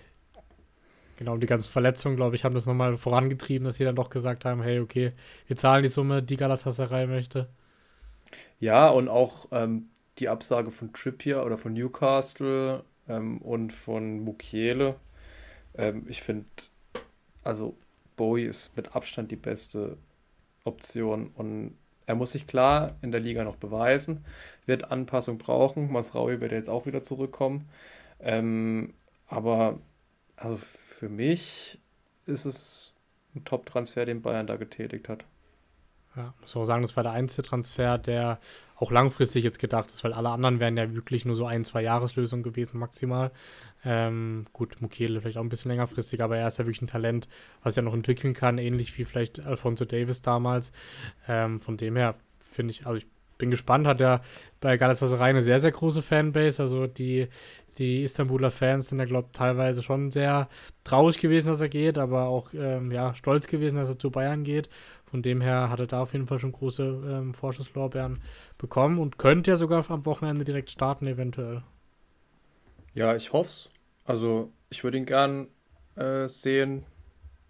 [1.18, 4.44] Genau, die ganzen Verletzungen, glaube ich, haben das nochmal vorangetrieben, dass sie dann doch gesagt
[4.44, 5.12] haben, hey, okay,
[5.46, 7.48] wir zahlen die Summe, die Galatasaray möchte.
[8.60, 9.88] Ja, und auch ähm,
[10.18, 14.96] die Absage von Trippier oder von Newcastle ähm, und von Mukiele.
[15.76, 16.46] Ähm, ich finde,
[17.42, 17.76] also
[18.16, 19.96] Bowie ist mit Abstand die beste
[20.64, 24.24] Option und er muss sich klar in der Liga noch beweisen,
[24.64, 25.92] wird Anpassung brauchen.
[25.92, 27.68] Masraui wird jetzt auch wieder zurückkommen.
[28.20, 28.94] Ähm,
[29.26, 29.80] aber
[30.36, 31.80] also für mich
[32.26, 32.94] ist es
[33.34, 35.24] ein Top-Transfer, den Bayern da getätigt hat.
[36.16, 38.38] Ja, muss auch sagen, das war der einzige Transfer, der
[38.76, 41.82] auch langfristig jetzt gedacht ist, weil alle anderen wären ja wirklich nur so ein, zwei
[41.82, 43.30] Jahreslösungen gewesen maximal.
[43.84, 47.28] Ähm, gut, Mukele vielleicht auch ein bisschen längerfristig, aber er ist ja wirklich ein Talent,
[47.62, 50.72] was er noch entwickeln kann, ähnlich wie vielleicht Alfonso Davis damals.
[51.28, 53.06] Ähm, von dem her finde ich, also ich
[53.38, 54.22] bin gespannt, hat er
[54.60, 56.62] bei Galatasaray eine sehr, sehr große Fanbase.
[56.62, 57.28] Also die,
[57.78, 60.48] die Istanbuler Fans sind ja, glaube ich, teilweise schon sehr
[60.84, 64.44] traurig gewesen, dass er geht, aber auch ähm, ja, stolz gewesen, dass er zu Bayern
[64.44, 64.68] geht.
[65.16, 68.20] Von dem her hat er da auf jeden Fall schon große ähm, Vorschusslorbeeren
[68.58, 71.62] bekommen und könnte ja sogar am Wochenende direkt starten, eventuell.
[72.92, 73.70] Ja, ich hoffe es.
[74.04, 75.48] Also, ich würde ihn gern
[75.94, 76.84] äh, sehen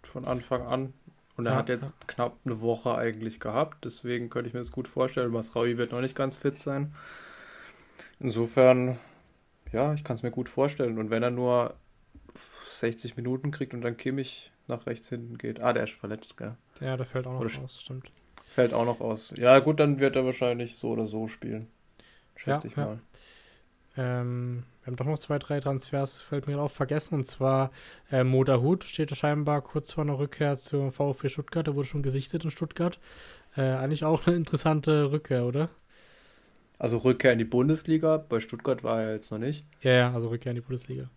[0.01, 0.93] von Anfang an.
[1.35, 2.07] Und er ja, hat jetzt ja.
[2.07, 3.83] knapp eine Woche eigentlich gehabt.
[3.83, 5.33] Deswegen könnte ich mir das gut vorstellen.
[5.33, 6.95] Masraui wird noch nicht ganz fit sein.
[8.21, 8.97] Insofern,
[9.73, 10.97] ja, ich kann es mir gut vorstellen.
[10.97, 11.75] Und wenn er nur
[12.69, 15.61] 60 Minuten kriegt und dann Kimmich nach rechts hinten geht.
[15.61, 16.55] Ah, der ist verletzt, gell?
[16.81, 18.11] Ja, der fällt auch noch oder aus, stimmt.
[18.45, 19.33] Fällt auch noch aus.
[19.37, 21.67] Ja, gut, dann wird er wahrscheinlich so oder so spielen.
[22.35, 22.99] Schätze ja, ich mal.
[23.97, 27.15] Ähm, wir haben doch noch zwei, drei Transfers, fällt mir auf, vergessen.
[27.15, 27.71] Und zwar
[28.11, 31.67] äh, Moda Hut steht scheinbar kurz vor einer Rückkehr zum VfB Stuttgart.
[31.67, 32.99] Der wurde schon gesichtet in Stuttgart.
[33.55, 35.69] Äh, eigentlich auch eine interessante Rückkehr, oder?
[36.79, 38.17] Also Rückkehr in die Bundesliga.
[38.17, 39.65] Bei Stuttgart war er jetzt noch nicht.
[39.81, 41.09] Ja, ja, also Rückkehr in die Bundesliga.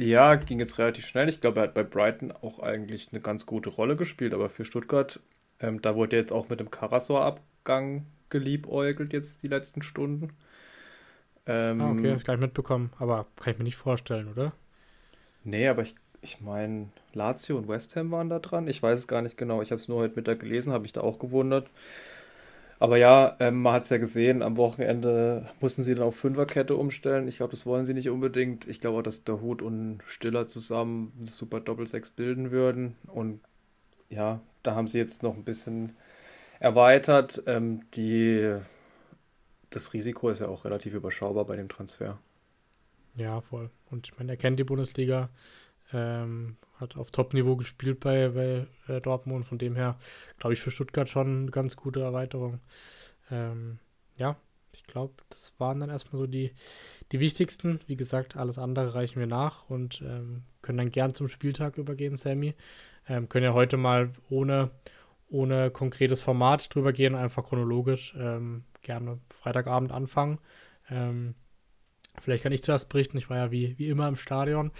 [0.00, 1.28] Ja, ging jetzt relativ schnell.
[1.28, 4.64] Ich glaube, er hat bei Brighton auch eigentlich eine ganz gute Rolle gespielt, aber für
[4.64, 5.20] Stuttgart,
[5.60, 10.32] ähm, da wurde jetzt auch mit dem Karasor-Abgang geliebäugelt jetzt die letzten Stunden.
[11.44, 14.54] Ähm, ah, okay, hab ich gar nicht mitbekommen, aber kann ich mir nicht vorstellen, oder?
[15.44, 18.68] Nee, aber ich, ich meine, Lazio und West Ham waren da dran.
[18.68, 19.60] Ich weiß es gar nicht genau.
[19.60, 21.68] Ich habe es nur heute Mittag gelesen, habe mich da auch gewundert.
[22.80, 26.74] Aber ja, ähm, man hat es ja gesehen, am Wochenende mussten sie dann auf Fünferkette
[26.74, 27.28] umstellen.
[27.28, 28.66] Ich glaube, das wollen sie nicht unbedingt.
[28.66, 32.96] Ich glaube dass der Hut und Stiller zusammen eine super Doppelsechs bilden würden.
[33.06, 33.40] Und
[34.08, 35.94] ja, da haben sie jetzt noch ein bisschen
[36.58, 37.42] erweitert.
[37.46, 38.56] Ähm, die,
[39.68, 42.18] das Risiko ist ja auch relativ überschaubar bei dem Transfer.
[43.14, 43.68] Ja, voll.
[43.90, 45.28] Und ich meine, er kennt die Bundesliga.
[45.92, 49.46] Ähm, hat auf Top-Niveau gespielt bei, bei äh, Dortmund.
[49.46, 49.98] Von dem her,
[50.38, 52.60] glaube ich, für Stuttgart schon eine ganz gute Erweiterung.
[53.30, 53.78] Ähm,
[54.16, 54.36] ja,
[54.72, 56.52] ich glaube, das waren dann erstmal so die,
[57.12, 57.80] die wichtigsten.
[57.86, 62.16] Wie gesagt, alles andere reichen wir nach und ähm, können dann gern zum Spieltag übergehen,
[62.16, 62.54] Sammy.
[63.08, 64.70] Ähm, können ja heute mal ohne,
[65.28, 70.38] ohne konkretes Format drüber gehen, einfach chronologisch ähm, gerne Freitagabend anfangen.
[70.88, 71.34] Ähm,
[72.20, 73.18] vielleicht kann ich zuerst berichten.
[73.18, 74.70] Ich war ja wie, wie immer im Stadion.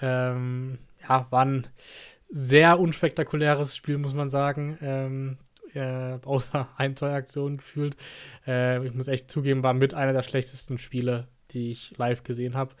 [0.00, 1.66] Ähm, ja, war ein
[2.30, 4.78] sehr unspektakuläres Spiel, muss man sagen.
[4.82, 5.38] Ähm,
[5.74, 7.96] äh, außer ein, zwei Aktionen gefühlt.
[8.46, 12.54] Äh, ich muss echt zugeben, war mit einer der schlechtesten Spiele, die ich live gesehen
[12.54, 12.74] habe.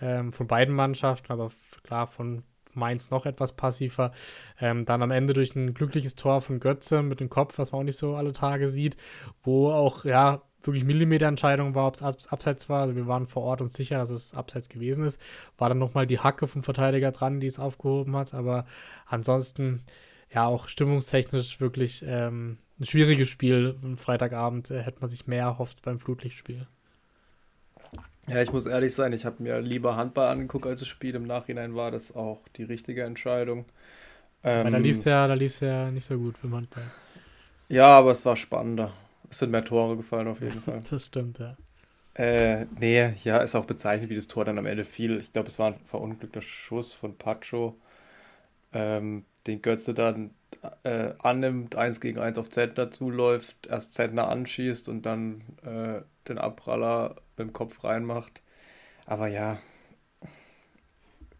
[0.00, 1.50] Ähm, von beiden Mannschaften, aber
[1.84, 2.42] klar, von
[2.74, 4.12] Mainz noch etwas passiver.
[4.60, 7.80] Ähm, dann am Ende durch ein glückliches Tor von Götze mit dem Kopf, was man
[7.80, 8.96] auch nicht so alle Tage sieht,
[9.42, 12.82] wo auch, ja, wirklich Millimeterentscheidung war, ob es abseits war.
[12.82, 15.20] Also wir waren vor Ort uns sicher, dass es abseits gewesen ist.
[15.58, 18.34] War dann nochmal die Hacke vom Verteidiger dran, die es aufgehoben hat.
[18.34, 18.66] Aber
[19.06, 19.82] ansonsten,
[20.32, 23.76] ja, auch stimmungstechnisch wirklich ähm, ein schwieriges Spiel.
[23.82, 26.66] Am Freitagabend äh, hätte man sich mehr erhofft beim Flutlichtspiel.
[28.28, 31.14] Ja, ich muss ehrlich sein, ich habe mir lieber Handball angeguckt als das Spiel.
[31.14, 33.64] Im Nachhinein war das auch die richtige Entscheidung.
[34.44, 36.84] Ähm, da lief es ja, ja nicht so gut beim Handball.
[37.68, 38.92] Ja, aber es war spannender.
[39.32, 40.82] Es sind mehr Tore gefallen auf jeden Fall.
[40.88, 41.56] Das stimmt, ja.
[42.14, 45.16] Äh, nee, ja, ist auch bezeichnet, wie das Tor dann am Ende fiel.
[45.18, 47.74] Ich glaube, es war ein verunglückter Schuss von Pacho,
[48.74, 50.32] ähm, den Götze dann
[50.82, 56.36] äh, annimmt, eins gegen eins auf Zentner zuläuft, erst Zentner anschießt und dann äh, den
[56.36, 58.42] Abpraller mit dem Kopf reinmacht.
[59.06, 59.58] Aber ja,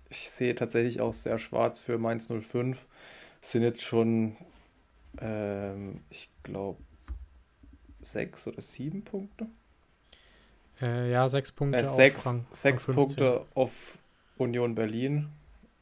[0.08, 2.86] ich sehe tatsächlich auch sehr schwarz für Mainz 05.
[3.42, 4.36] Es sind jetzt schon,
[5.20, 6.78] ähm, ich glaube,
[8.02, 9.46] sechs oder sieben Punkte.
[10.80, 13.98] Äh, ja, sechs Punkte äh, sechs, auf Rang, sechs Rang Punkte auf
[14.36, 15.28] Union Berlin.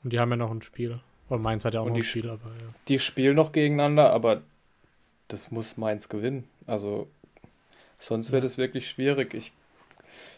[0.04, 1.00] Und die haben ja noch ein Spiel.
[1.28, 2.74] Oder Mainz hat ja auch Und noch ein Spiel, aber ja.
[2.88, 4.42] Die spielen noch gegeneinander, aber
[5.28, 6.48] das muss Mainz gewinnen.
[6.66, 7.08] Also
[7.98, 9.34] sonst wird es wirklich schwierig.
[9.34, 9.52] Ich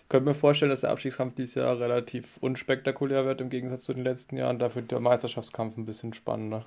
[0.08, 4.04] könnte mir vorstellen, dass der Abstiegskampf dieses Jahr relativ unspektakulär wird im Gegensatz zu den
[4.04, 4.58] letzten Jahren.
[4.58, 6.66] Dafür der Meisterschaftskampf ein bisschen spannender.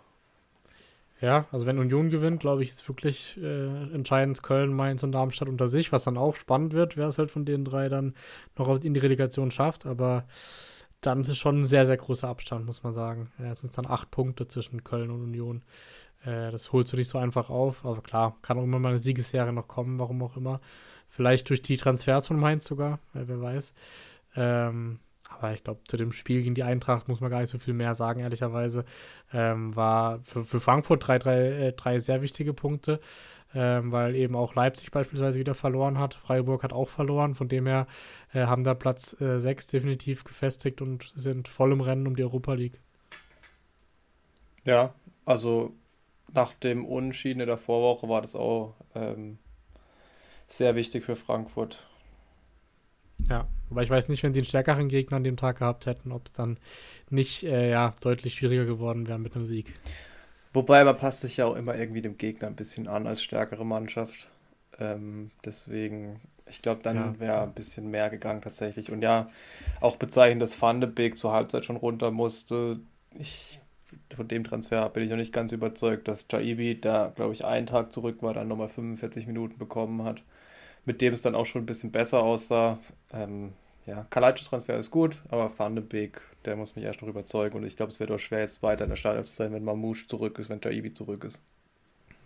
[1.25, 5.49] Ja, also wenn Union gewinnt, glaube ich, ist wirklich äh, entscheidend Köln, Mainz und Darmstadt
[5.49, 8.13] unter sich, was dann auch spannend wird, wer es halt von den drei dann
[8.55, 9.87] noch in die Relegation schafft.
[9.87, 10.25] Aber
[11.01, 13.31] dann ist es schon ein sehr, sehr großer Abstand, muss man sagen.
[13.39, 15.63] Ja, es sind dann acht Punkte zwischen Köln und Union.
[16.23, 17.85] Äh, das holst du nicht so einfach auf.
[17.85, 20.61] Aber klar, kann auch immer mal eine Siegesserie noch kommen, warum auch immer.
[21.09, 23.73] Vielleicht durch die Transfers von Mainz sogar, äh, wer weiß.
[24.35, 24.99] Ähm,
[25.39, 27.73] aber ich glaube, zu dem Spiel gegen die Eintracht muss man gar nicht so viel
[27.73, 28.85] mehr sagen, ehrlicherweise.
[29.33, 32.99] Ähm, war für, für Frankfurt drei, drei, äh, drei sehr wichtige Punkte,
[33.53, 36.13] ähm, weil eben auch Leipzig beispielsweise wieder verloren hat.
[36.13, 37.87] Freiburg hat auch verloren, von dem her
[38.33, 42.23] äh, haben da Platz äh, 6 definitiv gefestigt und sind voll im Rennen um die
[42.23, 42.79] Europa League.
[44.63, 44.93] Ja,
[45.25, 45.73] also
[46.33, 49.37] nach dem Unentschieden in der Vorwoche war das auch ähm,
[50.47, 51.87] sehr wichtig für Frankfurt.
[53.29, 56.11] Ja, wobei ich weiß nicht, wenn sie einen stärkeren Gegner an dem Tag gehabt hätten,
[56.11, 56.57] ob es dann
[57.09, 59.73] nicht äh, ja, deutlich schwieriger geworden wäre mit einem Sieg.
[60.53, 63.65] Wobei man passt sich ja auch immer irgendwie dem Gegner ein bisschen an als stärkere
[63.65, 64.29] Mannschaft.
[64.79, 67.19] Ähm, deswegen, ich glaube, dann ja.
[67.19, 68.91] wäre ein bisschen mehr gegangen tatsächlich.
[68.91, 69.29] Und ja,
[69.81, 72.79] auch bezeichnen, dass Van de Beek zur Halbzeit schon runter musste.
[73.17, 73.59] Ich,
[74.15, 77.67] von dem Transfer bin ich noch nicht ganz überzeugt, dass Jaibi, der, glaube ich, einen
[77.67, 80.23] Tag zurück war, dann nochmal 45 Minuten bekommen hat
[80.85, 82.79] mit dem es dann auch schon ein bisschen besser aussah.
[83.11, 83.53] Ähm,
[83.85, 87.57] ja, Kalajdzic Transfer ist gut, aber Van de Beek, der muss mich erst noch überzeugen
[87.57, 89.63] und ich glaube, es wird auch schwer, jetzt weiter in der Stadion zu sein, wenn
[89.63, 91.41] Mamouche zurück ist, wenn Jaibi zurück ist.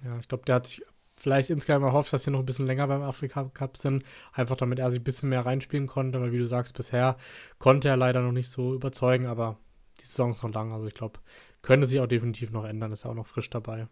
[0.03, 0.83] Ja, ich glaube, der hat sich
[1.17, 4.79] vielleicht insgesamt erhofft, dass sie noch ein bisschen länger beim Afrika Cup sind, einfach damit
[4.79, 7.17] er sich ein bisschen mehr reinspielen konnte, weil wie du sagst, bisher
[7.57, 9.57] konnte er leider noch nicht so überzeugen, aber
[9.99, 11.19] die Saison ist noch lang, also ich glaube,
[11.61, 13.87] könnte sich auch definitiv noch ändern, ist ja auch noch frisch dabei.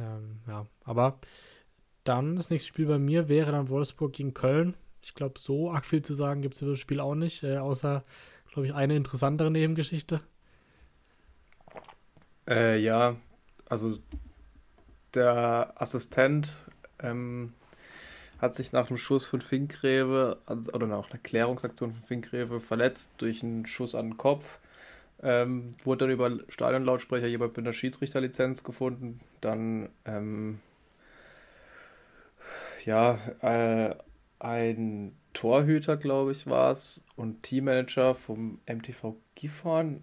[0.00, 1.18] Ähm, ja, aber
[2.04, 4.74] dann das nächste Spiel bei mir wäre dann Wolfsburg gegen Köln.
[5.02, 7.58] Ich glaube, so arg viel zu sagen gibt es über das Spiel auch nicht, äh,
[7.58, 8.04] außer,
[8.52, 10.20] glaube ich, eine interessantere Nebengeschichte.
[12.48, 13.16] Äh, ja,
[13.68, 13.98] also
[15.14, 16.66] der Assistent
[17.00, 17.52] ähm,
[18.38, 23.12] hat sich nach einem Schuss von Finkgräbe, also, oder nach einer Klärungsaktion von Finkgräbe verletzt
[23.18, 24.58] durch einen Schuss an den Kopf.
[25.22, 29.20] Ähm, wurde dann über Stadionlautsprecher jemand mit einer Schiedsrichterlizenz gefunden.
[29.40, 30.58] Dann ähm,
[32.86, 33.94] ja, äh,
[34.38, 40.00] ein Torhüter, glaube ich, war es, und Teammanager vom MTV Gifhorn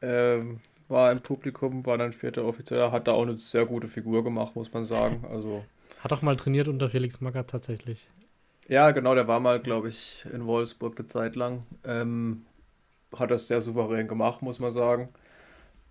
[0.00, 4.24] ähm, war im Publikum, war dann vierter Offizier, hat da auch eine sehr gute Figur
[4.24, 5.24] gemacht, muss man sagen.
[5.30, 5.64] Also,
[6.00, 8.08] hat auch mal trainiert unter Felix Magath tatsächlich.
[8.68, 11.64] Ja, genau, der war mal, glaube ich, in Wolfsburg eine Zeit lang.
[11.84, 12.46] Ähm,
[13.16, 15.08] hat das sehr souverän gemacht, muss man sagen.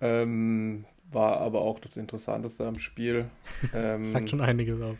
[0.01, 3.25] Ähm, war aber auch das Interessanteste am Spiel.
[3.73, 4.95] Ähm, Sagt schon einiges auf.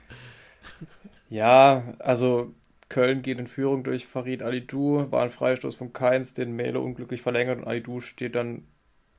[1.29, 2.53] Ja, also
[2.89, 7.21] Köln geht in Führung durch Farid Alidou, war ein Freistoß von Keins, den Mele unglücklich
[7.21, 8.63] verlängert und Alidou steht dann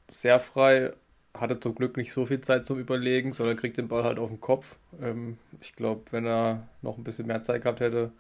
[0.09, 0.93] sehr frei,
[1.35, 4.31] hatte zum Glück nicht so viel Zeit zum Überlegen, sondern kriegt den Ball halt auf
[4.31, 4.77] den Kopf.
[5.01, 8.13] Ähm, ich glaube, wenn er noch ein bisschen mehr Zeit gehabt hätte,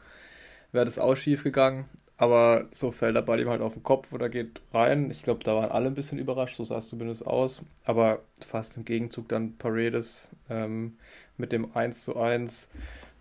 [0.72, 1.86] wäre das auch schief gegangen.
[2.16, 5.10] Aber so fällt der Ball ihm halt auf den Kopf oder geht rein.
[5.10, 7.64] Ich glaube, da waren alle ein bisschen überrascht, so sah es zumindest aus.
[7.84, 10.98] Aber fast im Gegenzug dann Paredes ähm,
[11.38, 12.70] mit dem 1 zu 1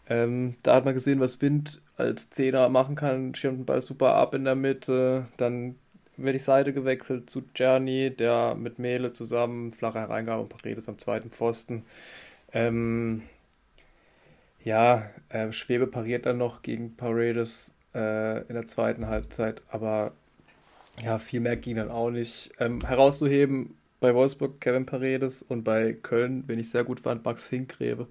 [0.09, 3.35] ähm, da hat man gesehen, was Wind als Zehner machen kann.
[3.35, 5.27] Schirmt den Ball super ab in der Mitte.
[5.37, 5.75] Dann
[6.17, 10.97] wird die Seite gewechselt zu Czerny, der mit Mele zusammen flache Hereingabe und Paredes am
[10.97, 11.85] zweiten Pfosten.
[12.51, 13.23] Ähm,
[14.63, 20.12] ja, äh, Schwebe pariert dann noch gegen Paredes äh, in der zweiten Halbzeit, aber
[21.03, 22.51] ja, viel mehr ging dann auch nicht.
[22.60, 27.49] Ähm, herauszuheben bei Wolfsburg Kevin Paredes und bei Köln, wenn ich sehr gut fand, Max
[27.49, 28.07] Hinkgräbe.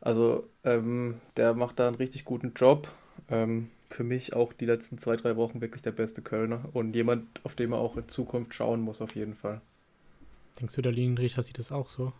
[0.00, 2.88] Also ähm, der macht da einen richtig guten Job.
[3.28, 7.26] Ähm, für mich auch die letzten zwei, drei Wochen wirklich der beste Kölner und jemand,
[7.44, 9.60] auf den man auch in Zukunft schauen muss, auf jeden Fall.
[10.60, 12.12] Denkst du, der Linienrichter sieht das auch so?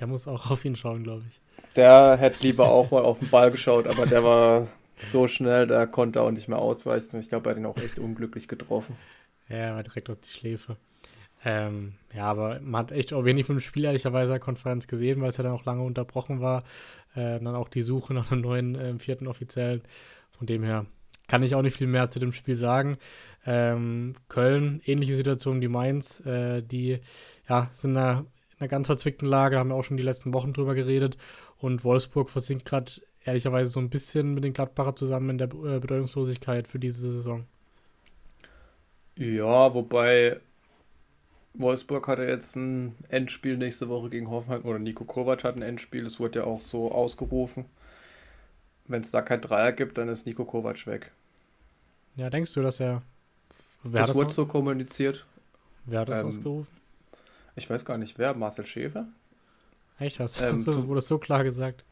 [0.00, 1.40] Der muss auch auf ihn schauen, glaube ich.
[1.76, 5.86] Der hätte lieber auch mal auf den Ball geschaut, aber der war so schnell, der
[5.86, 7.18] konnte auch nicht mehr ausweichen.
[7.18, 8.96] Ich glaube, er hat ihn auch echt unglücklich getroffen.
[9.48, 10.76] Ja, er war direkt auf die Schläfe.
[11.44, 15.28] Ähm, ja, aber man hat echt auch wenig vom Spiel ehrlicherweise der Konferenz gesehen, weil
[15.28, 16.64] es ja dann auch lange unterbrochen war.
[17.14, 19.82] Äh, dann auch die Suche nach einem neuen äh, vierten Offiziellen.
[20.38, 20.86] Von dem her
[21.26, 22.96] kann ich auch nicht viel mehr zu dem Spiel sagen.
[23.46, 27.00] Ähm, Köln, ähnliche Situation wie Mainz, äh, die
[27.48, 28.20] ja, sind in einer,
[28.52, 31.16] in einer ganz verzwickten Lage, haben wir auch schon die letzten Wochen drüber geredet.
[31.58, 32.92] Und Wolfsburg versinkt gerade
[33.24, 37.44] ehrlicherweise so ein bisschen mit den Gladbacher zusammen in der äh, Bedeutungslosigkeit für diese Saison.
[39.16, 40.40] Ja, wobei
[41.54, 46.04] Wolfsburg hatte jetzt ein Endspiel nächste Woche gegen Hoffenheim oder Nico Kovac hat ein Endspiel,
[46.04, 47.64] es wurde ja auch so ausgerufen.
[48.86, 51.12] Wenn es da kein Dreier gibt, dann ist Nico Kovac weg.
[52.16, 53.02] Ja, denkst du, dass er.
[53.82, 55.26] Wer das, das wurde so kommuniziert.
[55.86, 56.72] Wer hat das ähm, ausgerufen?
[57.56, 58.34] Ich weiß gar nicht, wer.
[58.34, 59.06] Marcel Schäfer?
[59.98, 60.18] Echt?
[60.18, 61.84] Hast ähm, so, wurde das so klar gesagt?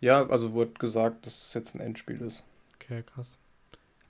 [0.00, 2.42] Ja, also wurde gesagt, dass es jetzt ein Endspiel ist.
[2.74, 3.38] Okay, krass.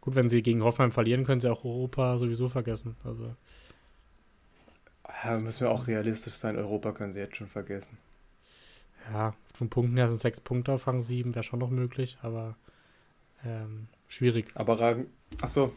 [0.01, 2.97] Gut, wenn sie gegen Hoffenheim verlieren, können sie auch Europa sowieso vergessen.
[3.05, 3.34] Also.
[5.25, 6.57] Ja, müssen wir auch realistisch sein.
[6.57, 7.99] Europa können sie jetzt schon vergessen.
[9.12, 12.57] Ja, von Punkten her sind sechs Punkte auf Rang 7, wäre schon noch möglich, aber
[13.45, 14.49] ähm, schwierig.
[14.55, 15.07] Aber Rang,
[15.41, 15.73] achso,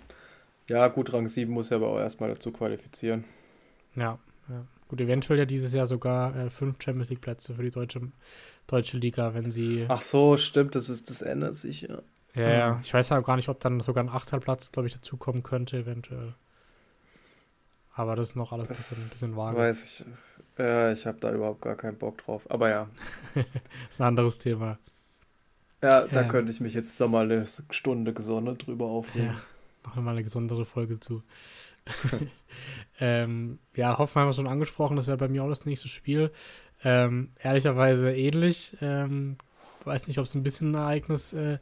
[0.68, 3.26] ja, gut, Rang 7 muss ja aber auch erstmal dazu qualifizieren.
[3.96, 4.20] Ja,
[4.50, 4.66] ja.
[4.88, 8.02] Gut, eventuell ja dieses Jahr sogar äh, fünf Champions League Plätze für die deutsche,
[8.66, 9.86] deutsche Liga, wenn sie.
[9.88, 12.02] Ach so, stimmt, das ist, das ändert sich, ja.
[12.36, 12.80] Ja, ja.
[12.84, 16.34] Ich weiß ja gar nicht, ob dann sogar ein Achtelplatz, glaube ich, dazukommen könnte, eventuell.
[17.96, 19.58] Aber das ist noch alles ein bisschen, ein bisschen vage.
[19.58, 20.06] Weiß ich.
[20.58, 22.50] Ja, ich habe da überhaupt gar keinen Bock drauf.
[22.50, 22.90] Aber ja.
[23.34, 23.46] das
[23.90, 24.78] ist ein anderes Thema.
[25.82, 29.28] Ja, da ähm, könnte ich mich jetzt noch mal eine Stunde gesondert drüber aufregen.
[29.28, 29.42] Ja,
[29.84, 31.24] machen wir mal eine gesonderte Folge zu.
[33.00, 36.32] ähm, ja, Hoffenheim haben wir schon angesprochen, das wäre bei mir auch das nächste Spiel.
[36.84, 38.76] Ähm, ehrlicherweise ähnlich.
[38.82, 39.38] Ähm,
[39.86, 41.60] weiß nicht, ob es ein bisschen ein Ereignis äh,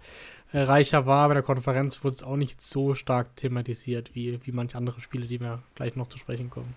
[0.52, 1.28] äh, reicher war.
[1.28, 5.28] Bei der Konferenz wurde es auch nicht so stark thematisiert wie, wie manche andere Spiele,
[5.28, 6.74] die wir gleich noch zu sprechen kommen.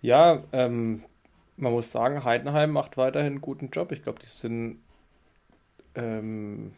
[0.00, 1.02] Ja, ähm,
[1.56, 3.92] man muss sagen, Heidenheim macht weiterhin einen guten Job.
[3.92, 4.80] Ich glaube, die sind
[5.94, 6.72] ähm,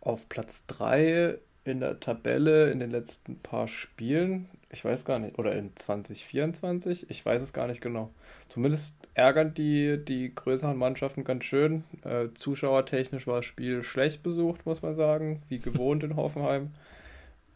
[0.00, 4.48] auf Platz 3 in der Tabelle in den letzten paar Spielen.
[4.72, 5.38] Ich weiß gar nicht.
[5.38, 7.10] Oder in 2024?
[7.10, 8.10] Ich weiß es gar nicht genau.
[8.48, 11.84] Zumindest ärgern die, die größeren Mannschaften ganz schön.
[12.04, 15.42] Äh, zuschauertechnisch war das Spiel schlecht besucht, muss man sagen.
[15.50, 16.70] Wie gewohnt in Hoffenheim.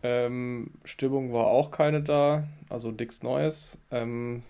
[0.02, 2.46] Ähm, Stimmung war auch keine da.
[2.68, 3.78] Also nichts Neues.
[3.90, 4.42] Ähm,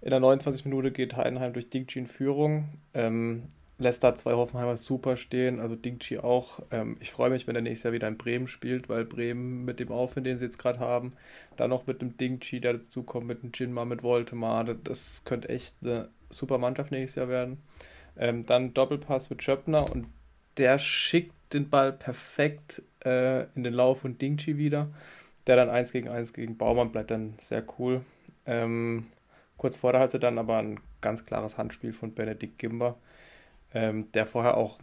[0.00, 2.68] in der 29 Minute geht Heidenheim durch Dingchi in Führung.
[2.94, 3.48] Ähm,
[3.82, 6.60] lässt da zwei Hoffenheimer super stehen, also Dingchi auch.
[6.70, 9.80] Ähm, ich freue mich, wenn er nächstes Jahr wieder in Bremen spielt, weil Bremen mit
[9.80, 11.12] dem Aufwind, den sie jetzt gerade haben,
[11.56, 15.48] dann noch mit dem Dingchi, der dazu kommt, mit dem Jinma, mit Voltemar, das könnte
[15.48, 17.62] echt eine super Mannschaft nächstes Jahr werden.
[18.16, 20.06] Ähm, dann Doppelpass mit Schöppner und
[20.56, 24.88] der schickt den Ball perfekt äh, in den Lauf von Dingchi wieder.
[25.46, 28.02] Der dann 1 gegen 1 gegen Baumann bleibt dann sehr cool.
[28.46, 29.06] Ähm,
[29.56, 32.96] kurz vorher hatte dann aber ein ganz klares Handspiel von Benedikt Gimber
[33.74, 34.78] ähm, der vorher auch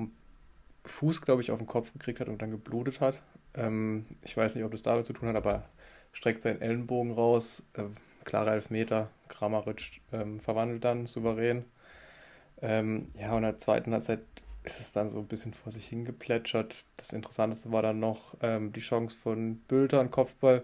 [0.85, 3.21] Fuß, glaube ich, auf den Kopf gekriegt hat und dann geblutet hat.
[3.53, 5.63] Ähm, ich weiß nicht, ob das damit zu tun hat, aber
[6.11, 7.67] streckt seinen Ellenbogen raus.
[7.73, 7.83] Äh,
[8.23, 9.09] klare Elfmeter.
[9.27, 11.65] Kramaric ähm, verwandelt dann souverän.
[12.61, 14.21] Ähm, ja, und in der zweiten Halbzeit
[14.63, 16.85] ist es dann so ein bisschen vor sich hingeplätschert.
[16.97, 20.63] Das Interessanteste war dann noch ähm, die Chance von Bülter, ein Kopfball,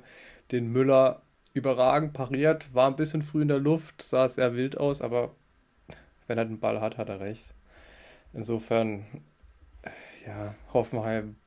[0.51, 1.21] den Müller
[1.53, 5.33] überragend pariert, war ein bisschen früh in der Luft, sah sehr wild aus, aber
[6.27, 7.54] wenn er den Ball hat, hat er recht.
[8.35, 9.05] Insofern,
[10.27, 11.37] ja, Hoffenheim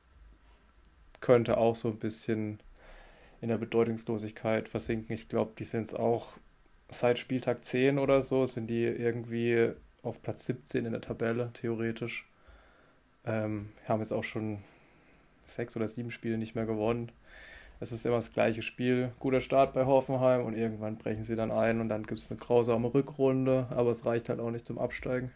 [1.21, 2.59] könnte auch so ein bisschen
[3.41, 5.13] in der Bedeutungslosigkeit versinken.
[5.13, 6.33] Ich glaube, die sind es auch
[6.89, 9.71] seit Spieltag 10 oder so, sind die irgendwie
[10.01, 12.27] auf Platz 17 in der Tabelle, theoretisch.
[13.23, 14.63] Ähm, haben jetzt auch schon
[15.45, 17.11] sechs oder sieben Spiele nicht mehr gewonnen.
[17.79, 19.11] Es ist immer das gleiche Spiel.
[19.19, 22.39] Guter Start bei Hoffenheim und irgendwann brechen sie dann ein und dann gibt es eine
[22.39, 25.31] grausame Rückrunde, aber es reicht halt auch nicht zum Absteigen.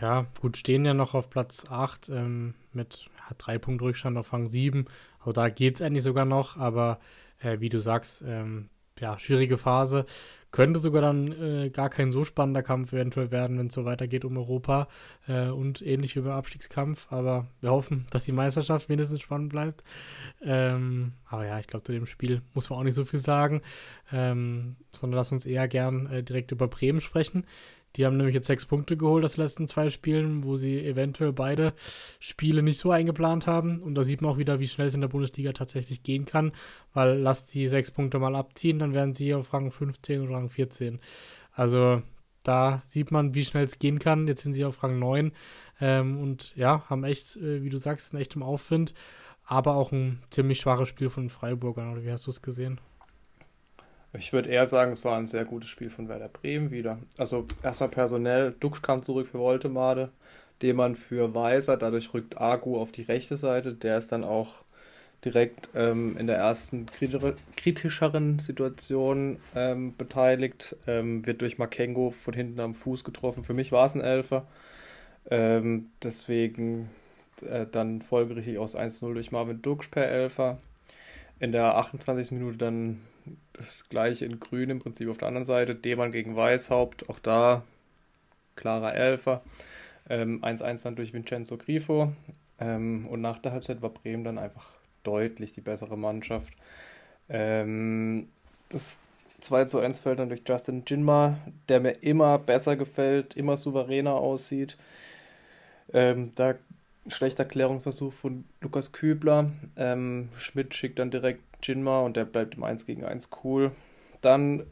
[0.00, 4.32] Ja, gut, stehen ja noch auf Platz 8 ähm, mit ja, drei Punkten Rückstand auf
[4.32, 4.86] Rang 7.
[5.20, 7.00] Also da geht es endlich sogar noch, aber
[7.40, 8.68] äh, wie du sagst, ähm,
[9.00, 10.06] ja, schwierige Phase.
[10.52, 14.24] Könnte sogar dann äh, gar kein so spannender Kampf eventuell werden, wenn es so weitergeht
[14.24, 14.88] um Europa
[15.28, 17.08] äh, und ähnlich über Abstiegskampf.
[17.10, 19.84] Aber wir hoffen, dass die Meisterschaft mindestens spannend bleibt.
[20.42, 23.60] Ähm, aber ja, ich glaube, zu dem Spiel muss man auch nicht so viel sagen,
[24.12, 27.44] ähm, sondern lass uns eher gern äh, direkt über Bremen sprechen.
[27.96, 31.32] Die haben nämlich jetzt sechs Punkte geholt aus den letzten zwei Spielen, wo sie eventuell
[31.32, 31.72] beide
[32.20, 33.80] Spiele nicht so eingeplant haben.
[33.80, 36.52] Und da sieht man auch wieder, wie schnell es in der Bundesliga tatsächlich gehen kann.
[36.92, 40.50] Weil lasst die sechs Punkte mal abziehen, dann werden sie auf Rang 15 oder Rang
[40.50, 41.00] 14.
[41.52, 42.02] Also
[42.42, 44.28] da sieht man, wie schnell es gehen kann.
[44.28, 45.32] Jetzt sind sie auf Rang 9
[45.80, 48.94] ähm, und ja, haben echt, äh, wie du sagst, einen echten Aufwind.
[49.44, 51.92] Aber auch ein ziemlich schwaches Spiel von Freiburgern.
[51.92, 52.80] Oder wie hast du es gesehen?
[54.18, 56.98] Ich würde eher sagen, es war ein sehr gutes Spiel von Werder Bremen wieder.
[57.18, 60.10] Also erstmal personell, Duxch kam zurück für Woltemade.
[60.62, 61.76] Demann für Weiser.
[61.76, 63.74] Dadurch rückt Agu auf die rechte Seite.
[63.74, 64.64] Der ist dann auch
[65.24, 66.86] direkt ähm, in der ersten
[67.56, 70.76] kritischeren Situation ähm, beteiligt.
[70.86, 73.44] Ähm, wird durch Makengo von hinten am Fuß getroffen.
[73.44, 74.46] Für mich war es ein Elfer.
[75.30, 76.90] Ähm, deswegen
[77.42, 80.58] äh, dann folgerichtig aus 1-0 durch Marvin Duksch per Elfer.
[81.38, 82.30] In der 28.
[82.30, 83.00] Minute dann
[83.52, 85.74] das gleiche in Grün im Prinzip auf der anderen Seite.
[85.74, 87.62] Demann gegen Weißhaupt, auch da
[88.54, 89.42] klarer Elfer.
[90.08, 92.12] 1-1 ähm, dann durch Vincenzo Grifo.
[92.58, 94.66] Ähm, und nach der Halbzeit war Bremen dann einfach
[95.02, 96.52] deutlich die bessere Mannschaft.
[97.28, 98.28] Ähm,
[98.68, 99.00] das
[99.40, 104.14] 2 zu 1 fällt dann durch Justin Jinma, der mir immer besser gefällt, immer souveräner
[104.14, 104.76] aussieht.
[105.92, 106.54] Ähm, da
[107.08, 109.50] schlechter Klärungsversuch von Lukas Kübler.
[109.76, 113.72] Ähm, Schmidt schickt dann direkt Jinma und der bleibt im 1 gegen 1 cool.
[114.20, 114.64] Dann,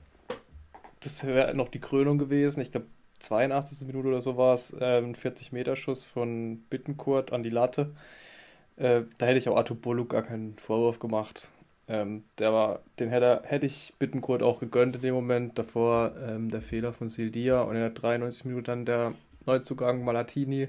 [1.00, 2.60] das wäre noch die Krönung gewesen.
[2.60, 2.86] Ich glaube,
[3.20, 3.86] 82.
[3.86, 7.94] Minute oder so war es, ähm, 40-Meter-Schuss von Bittenkurt an die Latte.
[8.76, 11.48] Äh, da hätte ich auch Artur Boluk gar keinen Vorwurf gemacht.
[11.86, 15.58] Ähm, der war, den hätte, hätte ich Bittenkurt auch gegönnt in dem Moment.
[15.58, 19.14] Davor ähm, der Fehler von Sildia und in der 93 Minute dann der
[19.46, 20.68] Neuzugang Malatini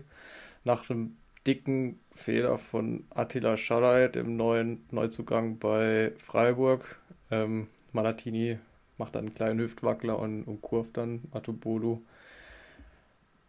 [0.64, 7.00] nach einem dicken Fehler von Attila Schalay, dem neuen Neuzugang bei Freiburg.
[7.32, 8.60] Ähm, Malatini
[8.98, 12.02] macht dann einen kleinen Hüftwackler und umkurvt dann Atubolu.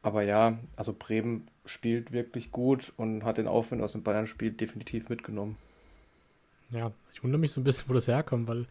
[0.02, 5.08] Aber ja, also Bremen spielt wirklich gut und hat den Aufwind aus dem Bayern-Spiel definitiv
[5.08, 5.56] mitgenommen.
[6.70, 8.66] Ja, ich wundere mich so ein bisschen, wo das herkommt, weil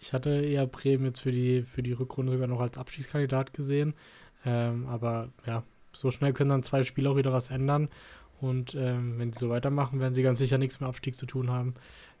[0.00, 3.94] ich hatte eher Bremen jetzt für die, für die Rückrunde sogar noch als Abstiegskandidat gesehen.
[4.44, 5.62] Ähm, aber ja,
[5.92, 7.88] so schnell können dann zwei Spiele auch wieder was ändern.
[8.42, 11.48] Und ähm, wenn sie so weitermachen, werden sie ganz sicher nichts mit Abstieg zu tun
[11.50, 11.74] haben,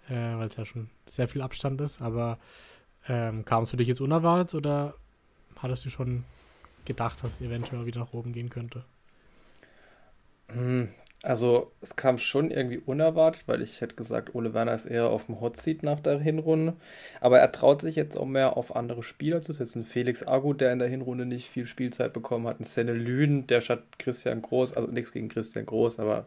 [0.08, 2.00] äh, weil es ja schon sehr viel Abstand ist.
[2.00, 2.38] Aber
[3.08, 4.94] ähm, kam es für dich jetzt unerwartet oder
[5.58, 6.24] hattest du schon
[6.84, 8.84] gedacht, dass es eventuell wieder nach oben gehen könnte?
[11.24, 15.26] Also es kam schon irgendwie unerwartet, weil ich hätte gesagt, Ole Werner ist eher auf
[15.26, 16.74] dem Hotseat nach der Hinrunde.
[17.20, 19.84] Aber er traut sich jetzt auch mehr auf andere Spieler zu setzen.
[19.84, 22.58] Felix Agu, der in der Hinrunde nicht viel Spielzeit bekommen hat.
[22.58, 26.26] Ein Senne Lüden, der statt Christian Groß, also nichts gegen Christian Groß, aber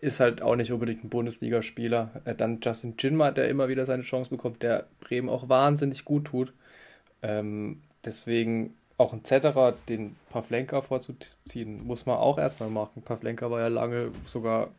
[0.00, 2.22] ist halt auch nicht unbedingt ein Bundesligaspieler.
[2.24, 6.26] Äh, dann Justin Jinma, der immer wieder seine Chance bekommt, der Bremen auch wahnsinnig gut
[6.26, 6.52] tut.
[7.22, 13.02] Ähm, deswegen auch ein Zetterer, den Pavlenka vorzuziehen, muss man auch erstmal machen.
[13.02, 14.70] Pavlenka war ja lange sogar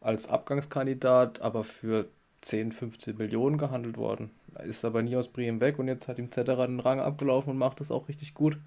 [0.00, 2.06] als Abgangskandidat, aber für
[2.42, 4.30] 10, 15 Millionen gehandelt worden.
[4.64, 7.58] Ist aber nie aus Bremen weg und jetzt hat ihm Zetterer den Rang abgelaufen und
[7.58, 8.58] macht das auch richtig gut.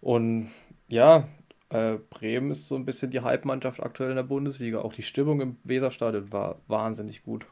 [0.00, 0.50] Und
[0.86, 1.26] ja,
[1.70, 4.80] äh, Bremen ist so ein bisschen die Hype-Mannschaft aktuell in der Bundesliga.
[4.80, 7.46] Auch die Stimmung im Weserstadion war wahnsinnig gut.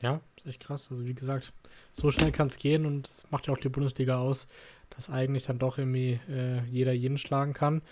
[0.00, 0.88] Ja, ist echt krass.
[0.90, 1.52] Also wie gesagt,
[1.92, 4.46] so schnell kann es gehen und das macht ja auch die Bundesliga aus,
[4.90, 7.82] dass eigentlich dann doch irgendwie äh, jeder jeden schlagen kann.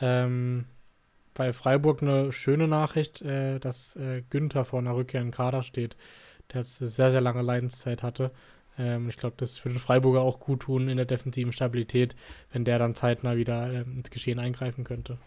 [0.00, 0.66] Ähm,
[1.34, 5.96] bei Freiburg eine schöne Nachricht, äh, dass äh, Günther vor einer Rückkehr im Kader steht,
[6.52, 8.30] der jetzt eine sehr, sehr lange Leidenszeit hatte.
[8.78, 12.14] Ähm, ich glaube, das würde Freiburger auch gut tun in der defensiven Stabilität,
[12.52, 15.18] wenn der dann zeitnah wieder äh, ins Geschehen eingreifen könnte.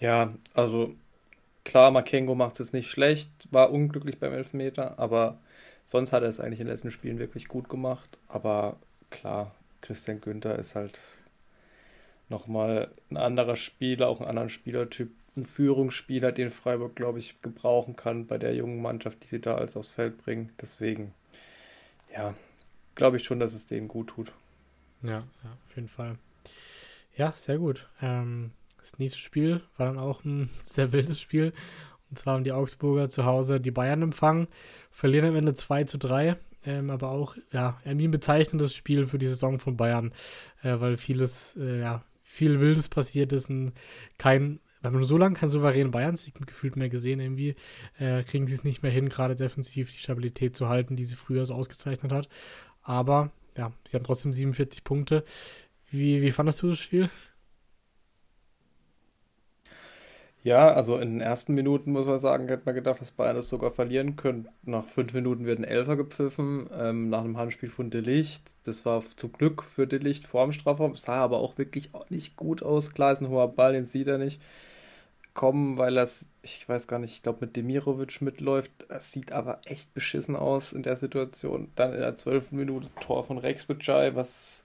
[0.00, 0.94] Ja, also
[1.64, 5.38] klar, Makengo macht es jetzt nicht schlecht, war unglücklich beim Elfmeter, aber
[5.84, 8.18] sonst hat er es eigentlich in den letzten Spielen wirklich gut gemacht.
[8.28, 8.76] Aber
[9.10, 11.00] klar, Christian Günther ist halt
[12.28, 17.96] nochmal ein anderer Spieler, auch ein anderer Spielertyp, ein Führungsspieler, den Freiburg, glaube ich, gebrauchen
[17.96, 20.52] kann bei der jungen Mannschaft, die sie da alles aufs Feld bringen.
[20.60, 21.14] Deswegen,
[22.12, 22.34] ja,
[22.94, 24.32] glaube ich schon, dass es denen gut tut.
[25.02, 26.18] Ja, ja auf jeden Fall.
[27.16, 27.88] Ja, sehr gut.
[28.02, 31.52] Ähm, das nächste Spiel war dann auch ein sehr wildes Spiel.
[32.10, 34.48] Und zwar haben die Augsburger zu Hause die Bayern empfangen,
[34.90, 36.36] verlieren am Ende 2 zu 3.
[36.66, 40.12] Ähm, aber auch, ja, ein bezeichnendes Spiel für die Saison von Bayern,
[40.62, 43.72] äh, weil vieles, äh, ja, viel Wildes passiert ist und
[44.18, 47.54] kein, wir haben so lange keinen souveränen Bayern-Sieg gefühlt mehr gesehen, irgendwie,
[47.98, 51.16] äh, kriegen sie es nicht mehr hin, gerade defensiv die Stabilität zu halten, die sie
[51.16, 52.28] früher so ausgezeichnet hat.
[52.82, 55.24] Aber, ja, sie haben trotzdem 47 Punkte.
[55.90, 57.08] Wie, wie fandest du das Spiel?
[60.48, 63.50] Ja, also in den ersten Minuten muss man sagen, hätte man gedacht, dass Bayern das
[63.50, 64.50] sogar verlieren könnte.
[64.62, 68.44] Nach fünf Minuten wird ein Elfer gepfiffen, ähm, nach einem Handspiel von Delicht.
[68.64, 72.62] Das war zum Glück für Delicht vor dem Strafraum, sah aber auch wirklich nicht gut
[72.62, 72.94] aus.
[72.94, 74.40] Klar ist ein hoher Ball, den sieht er nicht
[75.34, 76.08] kommen, weil er
[76.42, 78.72] ich weiß gar nicht, ich glaube mit Demirovic mitläuft.
[78.88, 81.68] Es sieht aber echt beschissen aus in der Situation.
[81.76, 84.64] Dann in der zwölften Minute Tor von Rex was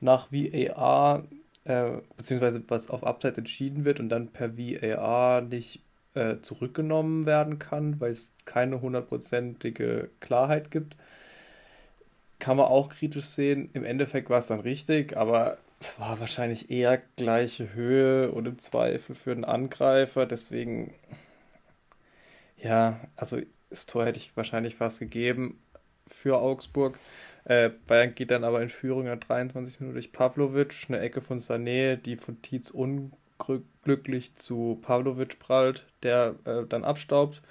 [0.00, 1.24] nach VAR
[1.64, 5.82] äh, beziehungsweise was auf Abseits entschieden wird und dann per VAR nicht
[6.14, 10.96] äh, zurückgenommen werden kann, weil es keine hundertprozentige Klarheit gibt.
[12.38, 13.70] Kann man auch kritisch sehen.
[13.74, 18.58] Im Endeffekt war es dann richtig, aber es war wahrscheinlich eher gleiche Höhe und im
[18.58, 20.26] Zweifel für den Angreifer.
[20.26, 20.94] Deswegen,
[22.58, 23.38] ja, also
[23.70, 25.60] das Tor hätte ich wahrscheinlich fast gegeben
[26.06, 26.98] für Augsburg.
[27.50, 31.40] Äh, Bayern geht dann aber in Führung der 23 Minuten durch Pavlovic, eine Ecke von
[31.40, 37.42] Sané, die von Tietz unglücklich zu Pavlovic prallt, der äh, dann abstaubt.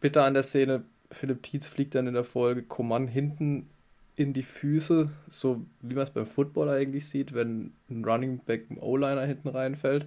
[0.00, 3.68] Bitter an der Szene, Philipp Tietz fliegt dann in der Folge Coman hinten
[4.14, 8.66] in die Füße, so wie man es beim Football eigentlich sieht, wenn ein Running Back
[8.70, 10.06] im O-Liner hinten reinfällt.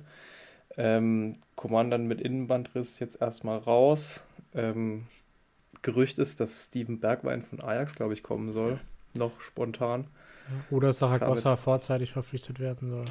[0.78, 4.24] Ähm, Coman dann mit Innenbandriss jetzt erstmal raus.
[4.54, 5.08] Ähm,
[5.82, 8.80] Gerücht ist, dass Steven Bergwein von Ajax, glaube ich, kommen soll.
[9.14, 10.07] Noch spontan.
[10.70, 13.05] Oder Saragossa vorzeitig verpflichtet werden soll.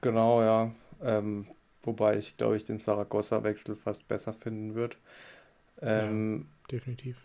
[0.00, 0.70] Genau, ja.
[1.02, 1.46] Ähm,
[1.82, 4.96] wobei ich, glaube ich, den Saragossa-Wechsel fast besser finden würde.
[5.80, 7.16] Ähm, ja, definitiv.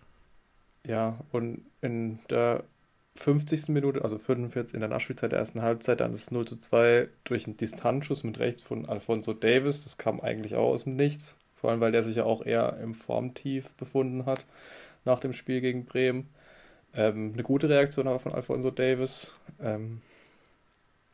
[0.87, 2.63] Ja, und in der
[3.17, 3.69] 50.
[3.69, 7.45] Minute, also 45 in der Nachspielzeit der ersten Halbzeit, dann ist 0 zu 2 durch
[7.45, 9.83] einen Distanzschuss mit rechts von Alfonso Davis.
[9.83, 11.37] Das kam eigentlich auch aus dem Nichts.
[11.55, 14.45] Vor allem, weil der sich ja auch eher im Formtief befunden hat
[15.03, 16.29] nach dem Spiel gegen Bremen.
[16.95, 19.33] Ähm, eine gute Reaktion aber von Alfonso Davis.
[19.61, 20.01] Ähm,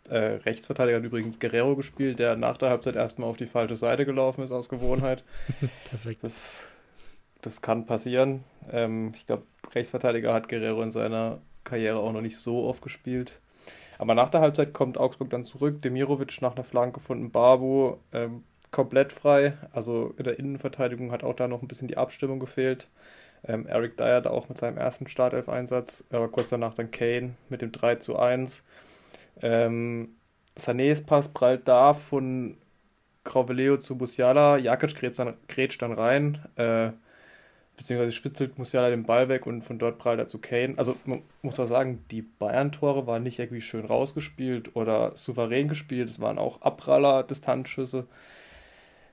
[0.09, 4.05] äh, Rechtsverteidiger hat übrigens Guerrero gespielt, der nach der Halbzeit erstmal auf die falsche Seite
[4.05, 5.23] gelaufen ist aus Gewohnheit.
[5.89, 6.23] Perfekt.
[6.23, 6.69] Das,
[7.41, 8.43] das kann passieren.
[8.71, 13.39] Ähm, ich glaube, Rechtsverteidiger hat Guerrero in seiner Karriere auch noch nicht so oft gespielt.
[13.97, 15.81] Aber nach der Halbzeit kommt Augsburg dann zurück.
[15.81, 19.53] Demirovic nach einer Flanke von Babu ähm, komplett frei.
[19.71, 22.89] Also in der Innenverteidigung hat auch da noch ein bisschen die Abstimmung gefehlt.
[23.47, 27.61] Ähm, Eric Dyer da auch mit seinem ersten Startelf-Einsatz, aber kurz danach dann Kane mit
[27.61, 28.63] dem 3 zu 1.
[29.41, 30.15] Ähm,
[30.57, 32.57] Sanés Pass prallt da von
[33.23, 34.57] Crauveleo zu Musiala.
[34.57, 36.91] Jakic grätscht dann, grätscht dann rein, äh,
[37.75, 40.75] beziehungsweise spitzelt Musiala den Ball weg und von dort prallt er zu Kane.
[40.77, 46.09] Also man muss auch sagen, die Bayern-Tore waren nicht irgendwie schön rausgespielt oder souverän gespielt.
[46.09, 48.07] Es waren auch Abpraller, Distanzschüsse.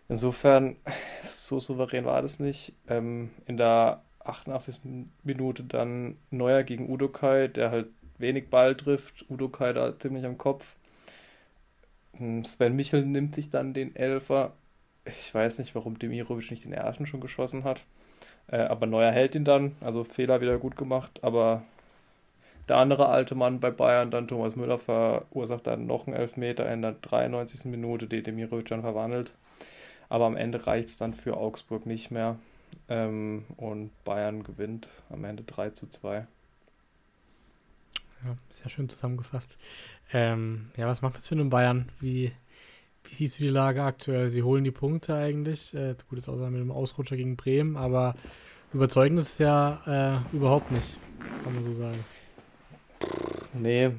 [0.08, 0.76] Insofern,
[1.24, 2.74] so souverän war das nicht.
[2.88, 4.80] Ähm, in der 88.
[5.22, 9.24] Minute dann Neuer gegen Udokai, der halt wenig Ball trifft.
[9.28, 10.76] Udokai da ziemlich am Kopf.
[12.16, 14.52] Hm, Sven Michel nimmt sich dann den Elfer.
[15.04, 17.84] Ich weiß nicht, warum Demirovic nicht den ersten schon geschossen hat.
[18.48, 19.76] Äh, aber Neuer hält ihn dann.
[19.80, 21.20] Also Fehler wieder gut gemacht.
[21.22, 21.62] Aber
[22.68, 26.82] der andere alte Mann bei Bayern, dann Thomas Müller, verursacht dann noch einen Elfmeter in
[26.82, 27.64] der 93.
[27.66, 29.32] Minute, den Demirovic dann verwandelt.
[30.08, 32.36] Aber am Ende reicht es dann für Augsburg nicht mehr.
[32.92, 36.26] Ähm, und Bayern gewinnt am Ende 3 zu 2.
[38.24, 39.56] Ja, sehr schön zusammengefasst.
[40.12, 41.88] Ähm, ja, was macht das für einen Bayern?
[42.00, 42.32] Wie,
[43.04, 44.28] wie siehst du die Lage aktuell?
[44.28, 45.72] Sie holen die Punkte eigentlich.
[45.72, 48.14] Äh, gut, ist außer mit dem Ausrutscher gegen Bremen, aber
[48.74, 50.98] überzeugend ist es ja äh, überhaupt nicht,
[51.44, 52.04] kann man so sagen.
[53.54, 53.92] Nee,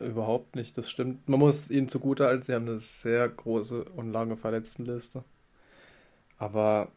[0.00, 0.76] überhaupt nicht.
[0.76, 1.26] Das stimmt.
[1.30, 5.24] Man muss ihnen zugute halten, sie haben eine sehr große und lange Verletztenliste.
[6.36, 6.92] Aber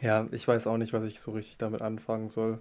[0.00, 2.58] ja, ich weiß auch nicht, was ich so richtig damit anfangen soll.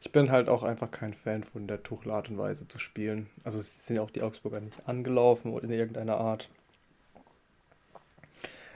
[0.00, 3.28] Ich bin halt auch einfach kein Fan von der Tuchel-Art und Weise zu spielen.
[3.42, 6.48] Also es sind ja auch die Augsburger nicht angelaufen oder in irgendeiner Art.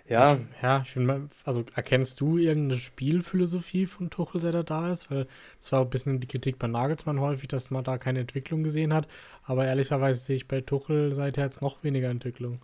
[0.09, 0.39] Ja.
[0.63, 5.11] ja, ich finde also erkennst du irgendeine Spielphilosophie von Tuchel, seit er da ist?
[5.11, 5.27] Weil
[5.61, 8.95] das war ein bisschen die Kritik bei Nagelsmann häufig, dass man da keine Entwicklung gesehen
[8.95, 9.07] hat.
[9.45, 12.63] Aber ehrlicherweise sehe ich bei Tuchel seither jetzt noch weniger Entwicklung.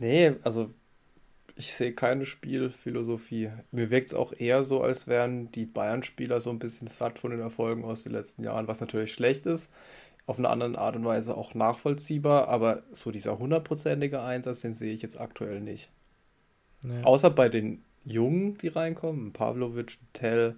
[0.00, 0.70] Nee, also
[1.56, 3.50] ich sehe keine Spielphilosophie.
[3.70, 7.30] Mir wirkt es auch eher so, als wären die Bayern-Spieler so ein bisschen satt von
[7.30, 9.70] den Erfolgen aus den letzten Jahren, was natürlich schlecht ist.
[10.26, 14.94] Auf eine andere Art und Weise auch nachvollziehbar, aber so dieser hundertprozentige Einsatz, den sehe
[14.94, 15.90] ich jetzt aktuell nicht.
[16.84, 17.02] Ja.
[17.02, 20.56] Außer bei den Jungen, die reinkommen, Pavlovic, Tell,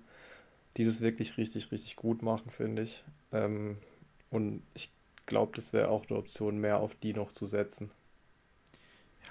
[0.77, 3.05] die das wirklich richtig, richtig gut machen, finde ich.
[3.33, 3.79] Ähm,
[4.31, 4.91] und ich
[5.27, 7.91] glaube, das wäre auch eine Option, mehr auf die noch zu setzen.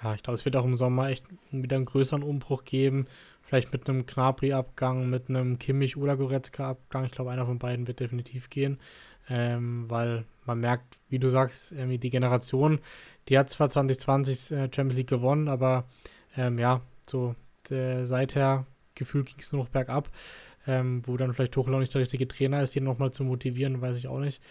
[0.04, 3.06] Ja, ich glaube, es wird auch im Sommer echt wieder einen größeren Umbruch geben.
[3.42, 7.06] Vielleicht mit einem Knabri-Abgang, mit einem Kimmich- oder Goretzka-Abgang.
[7.06, 8.78] Ich glaube, einer von beiden wird definitiv gehen.
[9.30, 12.80] Ähm, weil man merkt, wie du sagst, irgendwie die Generation,
[13.30, 15.84] die hat zwar 2020 äh, Champions League gewonnen, aber
[16.36, 17.34] ähm, ja, so
[17.70, 20.10] der, seither gefühlt ging es nur noch bergab.
[20.66, 23.80] Ähm, wo dann vielleicht Tuchel auch nicht der richtige Trainer ist, ihn nochmal zu motivieren,
[23.80, 24.42] weiß ich auch nicht.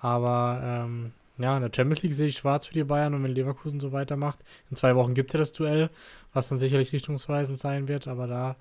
[0.00, 3.32] Aber ähm, ja, in der Champions League sehe ich schwarz für die Bayern und wenn
[3.32, 4.38] Leverkusen so weitermacht.
[4.70, 5.90] In zwei Wochen gibt es ja das Duell,
[6.32, 8.56] was dann sicherlich richtungsweisend sein wird, aber da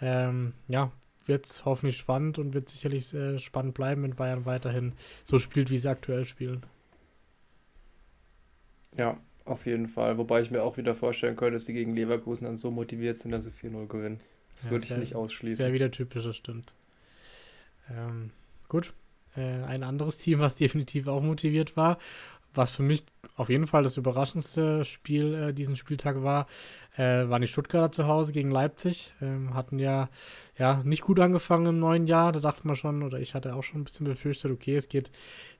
[0.00, 0.90] ähm, ja,
[1.26, 4.92] wird es hoffentlich spannend und wird sicherlich äh, spannend bleiben, wenn Bayern weiterhin
[5.24, 6.64] so spielt, wie sie aktuell spielen.
[8.96, 10.18] Ja, auf jeden Fall.
[10.18, 13.32] Wobei ich mir auch wieder vorstellen könnte, dass sie gegen Leverkusen dann so motiviert sind,
[13.32, 14.18] dass sie 4-0 gewinnen.
[14.54, 15.62] Das ja, würde ich wär, nicht ausschließen.
[15.62, 16.74] Wäre wieder typisch, das stimmt.
[17.90, 18.30] Ähm,
[18.68, 18.92] gut,
[19.36, 21.98] äh, ein anderes Team, was definitiv auch motiviert war.
[22.56, 23.04] Was für mich
[23.36, 26.46] auf jeden Fall das überraschendste Spiel äh, diesen Spieltag war,
[26.96, 29.12] äh, waren die Stuttgarter zu Hause gegen Leipzig.
[29.20, 30.08] Ähm, hatten ja,
[30.56, 32.30] ja nicht gut angefangen im neuen Jahr.
[32.30, 35.10] Da dachte man schon, oder ich hatte auch schon ein bisschen befürchtet, okay, es geht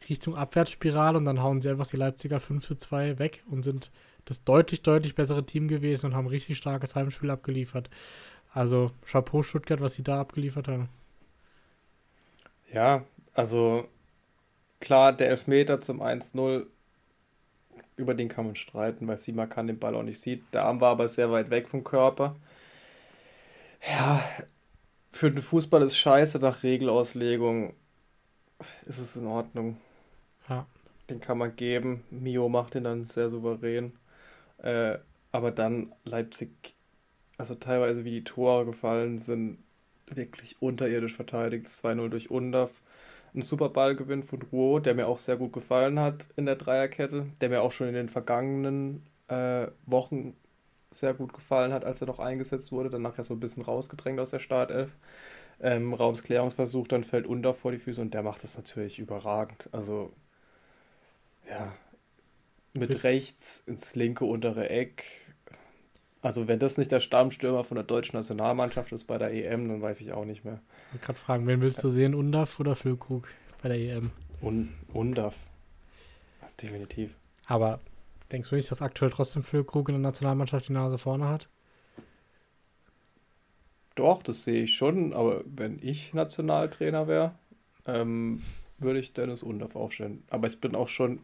[0.08, 3.90] Richtung Abwärtsspirale und dann hauen sie einfach die Leipziger 5 zu 2 weg und sind
[4.24, 7.90] das deutlich, deutlich bessere Team gewesen und haben richtig starkes Heimspiel abgeliefert.
[8.52, 10.88] Also Chapeau Stuttgart, was sie da abgeliefert haben.
[12.72, 13.04] Ja,
[13.34, 13.88] also
[14.80, 16.66] klar, der Elfmeter zum 1-0
[17.96, 20.42] über den kann man streiten, weil Simakan den Ball auch nicht sieht.
[20.52, 22.36] Der Arm war aber sehr weit weg vom Körper.
[23.88, 24.22] Ja,
[25.12, 27.74] für den Fußball ist scheiße nach Regelauslegung.
[28.86, 29.76] Ist es in Ordnung.
[30.48, 30.66] Ja.
[31.10, 32.02] Den kann man geben.
[32.10, 33.92] Mio macht den dann sehr souverän.
[34.58, 34.98] Äh,
[35.32, 36.74] aber dann Leipzig,
[37.36, 39.58] also teilweise wie die Tore gefallen sind,
[40.06, 41.66] wirklich unterirdisch verteidigt.
[41.66, 42.80] 2-0 durch Undaf
[43.34, 47.26] ein super Ballgewinn von Ruo, der mir auch sehr gut gefallen hat in der Dreierkette,
[47.40, 50.36] der mir auch schon in den vergangenen äh, Wochen
[50.90, 54.20] sehr gut gefallen hat, als er noch eingesetzt wurde, dann nachher so ein bisschen rausgedrängt
[54.20, 54.90] aus der Startelf.
[55.60, 59.68] Ähm, Raumsklärungsversuch, dann fällt unter vor die Füße und der macht das natürlich überragend.
[59.72, 60.12] Also,
[61.48, 61.72] ja,
[62.72, 65.04] mit Bis rechts ins linke untere Eck.
[66.22, 69.82] Also, wenn das nicht der Stammstürmer von der deutschen Nationalmannschaft ist bei der EM, dann
[69.82, 70.60] weiß ich auch nicht mehr.
[70.94, 73.26] Ich wollte gerade fragen, wen willst du sehen, Undaf oder Füllkrug
[73.60, 74.12] bei der EM?
[74.40, 75.34] Un Undaf.
[76.62, 77.16] Definitiv.
[77.46, 77.80] Aber
[78.30, 81.48] denkst du nicht, dass aktuell trotzdem Füllkrug in der Nationalmannschaft die Nase vorne hat?
[83.96, 87.34] Doch, das sehe ich schon, aber wenn ich Nationaltrainer wäre,
[87.86, 88.40] ähm,
[88.78, 90.22] würde ich Dennis Undorf aufstellen.
[90.30, 91.18] Aber ich bin auch schon,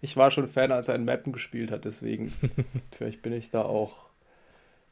[0.00, 2.32] ich war schon Fan, als er in Mappen gespielt hat, deswegen
[2.90, 4.06] vielleicht bin ich da auch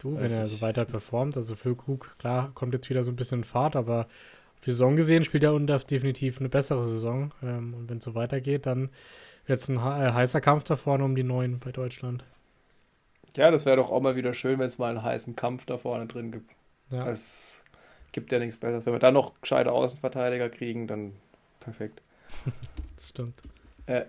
[0.00, 3.40] Du, wenn er so weiter performt, also Füllkrug, klar, kommt jetzt wieder so ein bisschen
[3.40, 4.06] in Fahrt, aber
[4.54, 7.32] auf die Saison gesehen spielt er Undaf definitiv eine bessere Saison.
[7.42, 8.88] Ähm, und wenn es so weitergeht, dann
[9.44, 12.24] wird es ein äh, heißer Kampf da vorne um die Neuen bei Deutschland.
[13.36, 15.76] Ja, das wäre doch auch mal wieder schön, wenn es mal einen heißen Kampf da
[15.76, 16.50] vorne drin gibt.
[16.90, 17.06] Ja.
[17.06, 17.64] Es
[18.12, 18.86] gibt ja nichts Besseres.
[18.86, 21.12] Wenn wir dann noch gescheite Außenverteidiger kriegen, dann
[21.60, 22.00] perfekt.
[22.96, 23.34] das stimmt.
[23.84, 24.04] Äh,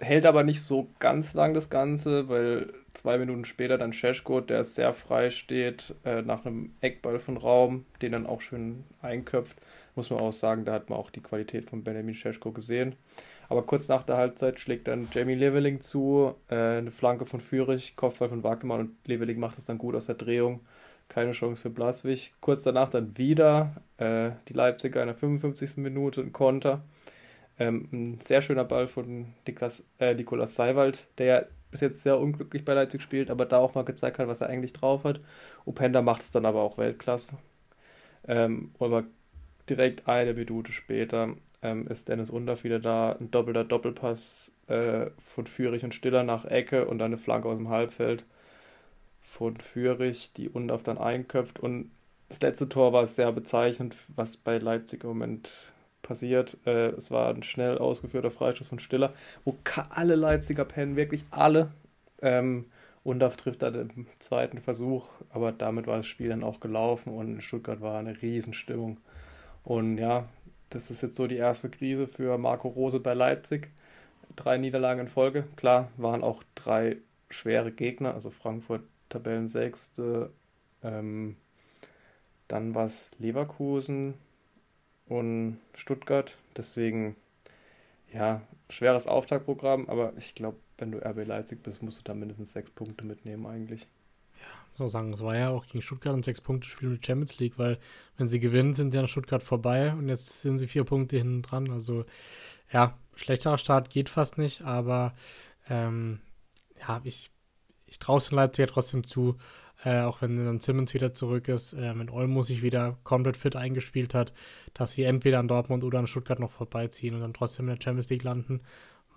[0.00, 4.64] hält aber nicht so ganz lang das Ganze, weil zwei Minuten später dann Scheschko, der
[4.64, 9.58] sehr frei steht, äh, nach einem Eckball von Raum, den dann auch schön einköpft.
[9.94, 12.96] Muss man auch sagen, da hat man auch die Qualität von Benjamin Scheschko gesehen.
[13.48, 17.96] Aber kurz nach der Halbzeit schlägt dann Jamie Leveling zu, äh, eine Flanke von Fürich,
[17.96, 20.60] Kopfball von Wagnermann und Leveling macht es dann gut aus der Drehung.
[21.08, 22.32] Keine Chance für Blaswig.
[22.40, 25.78] Kurz danach dann wieder äh, die Leipziger in der 55.
[25.78, 26.84] Minute ein Konter.
[27.60, 32.18] Ähm, ein sehr schöner Ball von Niklas, äh, Nikolas Seiwald, der ja bis jetzt sehr
[32.18, 35.20] unglücklich bei Leipzig spielt, aber da auch mal gezeigt hat, was er eigentlich drauf hat.
[35.66, 37.38] Openda macht es dann aber auch Weltklasse.
[38.26, 39.04] Ähm, aber
[39.68, 43.12] direkt eine Minute später ähm, ist Dennis Undorf wieder da.
[43.12, 47.58] Ein doppelter Doppelpass äh, von Führig und Stiller nach Ecke und dann eine Flanke aus
[47.58, 48.24] dem Halbfeld
[49.22, 51.60] von Führig, die Undorf dann einköpft.
[51.60, 51.90] Und
[52.30, 56.58] das letzte Tor war sehr bezeichnend, was bei Leipzig im Moment passiert.
[56.66, 59.10] Äh, es war ein schnell ausgeführter Freistoß von Stiller,
[59.44, 59.56] wo
[59.90, 61.70] alle Leipziger pennen, wirklich alle.
[62.22, 62.66] Ähm,
[63.02, 67.28] Undaf trifft dann im zweiten Versuch, aber damit war das Spiel dann auch gelaufen und
[67.28, 68.98] in Stuttgart war eine Riesenstimmung.
[69.64, 70.28] Und ja,
[70.68, 73.70] das ist jetzt so die erste Krise für Marco Rose bei Leipzig.
[74.36, 75.44] Drei Niederlagen in Folge.
[75.56, 76.98] Klar, waren auch drei
[77.30, 80.30] schwere Gegner, also Frankfurt Tabellensechste,
[80.82, 81.36] ähm,
[82.48, 84.14] dann war es Leverkusen,
[85.10, 86.38] und Stuttgart.
[86.56, 87.16] Deswegen,
[88.14, 88.40] ja,
[88.70, 92.70] schweres Auftaktprogramm, aber ich glaube, wenn du RB Leipzig bist, musst du da mindestens sechs
[92.70, 93.82] Punkte mitnehmen eigentlich.
[94.40, 94.46] Ja,
[94.78, 97.78] so sagen, es war ja auch gegen Stuttgart ein Sechs-Punkte-Spiel mit Champions League, weil
[98.16, 101.42] wenn sie gewinnen, sind sie an Stuttgart vorbei und jetzt sind sie vier Punkte hinten
[101.42, 101.70] dran.
[101.70, 102.06] Also
[102.72, 105.14] ja, schlechterer Start geht fast nicht, aber
[105.68, 106.20] ähm,
[106.80, 107.30] ja, ich,
[107.86, 109.36] ich traue es den Leipziger trotzdem zu,
[109.84, 113.56] äh, auch wenn dann Simmons wieder zurück ist, äh, wenn Olmo sich wieder komplett fit
[113.56, 114.32] eingespielt hat,
[114.74, 117.82] dass sie entweder an Dortmund oder an Stuttgart noch vorbeiziehen und dann trotzdem in der
[117.82, 118.60] Champions League landen,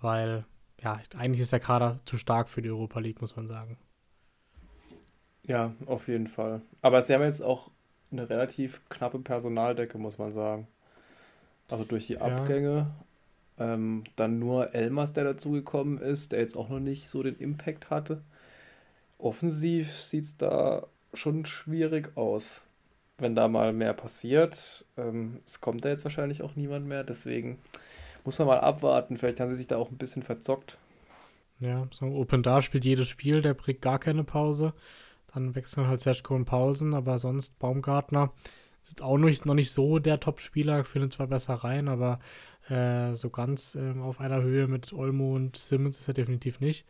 [0.00, 0.44] weil
[0.82, 3.78] ja, eigentlich ist der Kader zu stark für die Europa League, muss man sagen.
[5.46, 6.62] Ja, auf jeden Fall.
[6.80, 7.70] Aber sie haben jetzt auch
[8.10, 10.66] eine relativ knappe Personaldecke, muss man sagen.
[11.70, 12.86] Also durch die Abgänge.
[13.58, 13.74] Ja.
[13.74, 17.90] Ähm, dann nur Elmas, der dazugekommen ist, der jetzt auch noch nicht so den Impact
[17.90, 18.22] hatte
[19.24, 22.62] offensiv sieht es da schon schwierig aus.
[23.18, 27.58] Wenn da mal mehr passiert, ähm, es kommt da jetzt wahrscheinlich auch niemand mehr, deswegen
[28.24, 29.18] muss man mal abwarten.
[29.18, 30.78] Vielleicht haben sie sich da auch ein bisschen verzockt.
[31.60, 34.74] Ja, so Open Da spielt jedes Spiel, der bringt gar keine Pause.
[35.32, 38.32] Dann wechseln halt Sergio und Paulsen, aber sonst Baumgartner
[38.82, 42.18] ist jetzt auch noch nicht, noch nicht so der Top-Spieler, findet zwar besser rein, aber
[42.70, 46.86] Äh, so ganz ähm, auf einer Höhe mit Olmo und Simmons ist er definitiv nicht.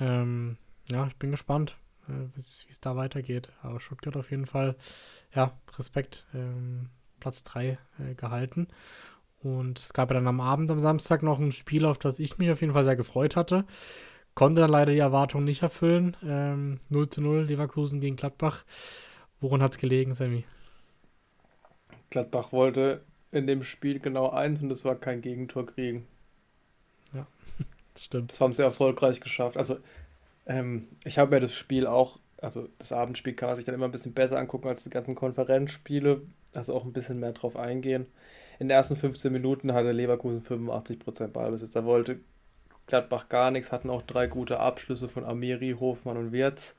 [0.00, 0.56] Ähm,
[0.90, 1.76] ja, ich bin gespannt,
[2.08, 3.50] äh, wie es da weitergeht.
[3.62, 4.76] Aber Stuttgart auf jeden Fall,
[5.34, 8.68] ja, Respekt, ähm, Platz 3 äh, gehalten.
[9.42, 12.38] Und es gab ja dann am Abend am Samstag noch ein Spiel, auf das ich
[12.38, 13.66] mich auf jeden Fall sehr gefreut hatte.
[14.34, 16.16] Konnte dann leider die Erwartungen nicht erfüllen.
[16.24, 18.64] Ähm, 0 zu 0 Leverkusen gegen Gladbach.
[19.40, 20.44] Woran hat es gelegen, Sammy?
[22.10, 26.06] Gladbach wollte in dem Spiel genau eins und das war kein Gegentor kriegen.
[27.12, 27.26] Ja,
[27.98, 28.32] stimmt.
[28.32, 29.56] Das haben sie erfolgreich geschafft.
[29.56, 29.78] Also,
[30.46, 33.86] ähm, ich habe mir das Spiel auch, also das Abendspiel kann man sich dann immer
[33.86, 36.22] ein bisschen besser angucken als die ganzen Konferenzspiele.
[36.54, 38.06] Also auch ein bisschen mehr drauf eingehen.
[38.58, 41.72] In den ersten 15 Minuten hatte Leverkusen 85% Ballbesitz.
[41.72, 42.20] Da wollte
[42.86, 46.76] Gladbach gar nichts, hatten auch drei gute Abschlüsse von Amiri, Hofmann und Wirtz.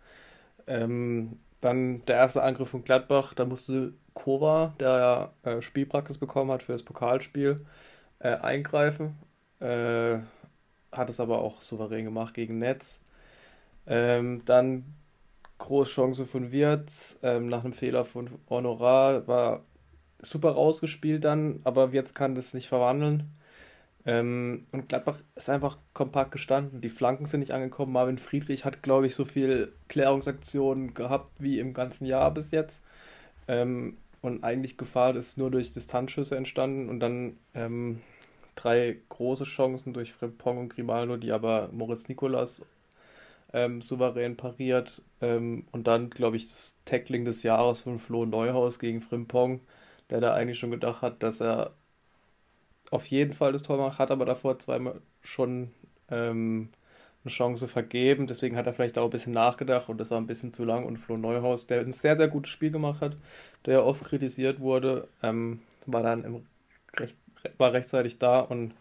[0.67, 6.63] Ähm, dann der erste Angriff von Gladbach, da musste Kova, der äh, Spielpraxis bekommen hat
[6.63, 7.65] für das Pokalspiel,
[8.19, 9.17] äh, eingreifen.
[9.59, 10.19] Äh,
[10.91, 13.01] hat es aber auch souverän gemacht gegen Netz.
[13.87, 14.85] Ähm, dann
[15.57, 19.63] Großchance von Wirtz ähm, nach einem Fehler von Honorar war
[20.19, 23.31] super rausgespielt dann, aber Wirtz kann das nicht verwandeln.
[24.05, 26.81] Ähm, und Gladbach ist einfach kompakt gestanden.
[26.81, 27.93] Die Flanken sind nicht angekommen.
[27.93, 32.81] Marvin Friedrich hat, glaube ich, so viel Klärungsaktionen gehabt wie im ganzen Jahr bis jetzt.
[33.47, 38.01] Ähm, und eigentlich Gefahr ist nur durch Distanzschüsse entstanden und dann ähm,
[38.55, 42.65] drei große Chancen durch Frimpong und Grimaldo, die aber Moritz Nikolas
[43.53, 45.01] ähm, souverän pariert.
[45.21, 49.61] Ähm, und dann, glaube ich, das Tackling des Jahres von Flo Neuhaus gegen Frimpong,
[50.09, 51.73] der da eigentlich schon gedacht hat, dass er
[52.91, 55.71] auf jeden Fall das Tor macht, hat aber davor zweimal schon
[56.09, 56.69] ähm,
[57.23, 58.27] eine Chance vergeben.
[58.27, 60.85] Deswegen hat er vielleicht auch ein bisschen nachgedacht und das war ein bisschen zu lang.
[60.85, 63.15] Und Flo Neuhaus, der ein sehr, sehr gutes Spiel gemacht hat,
[63.65, 66.45] der oft kritisiert wurde, ähm, war dann
[66.97, 67.17] recht,
[67.57, 68.75] war rechtzeitig da und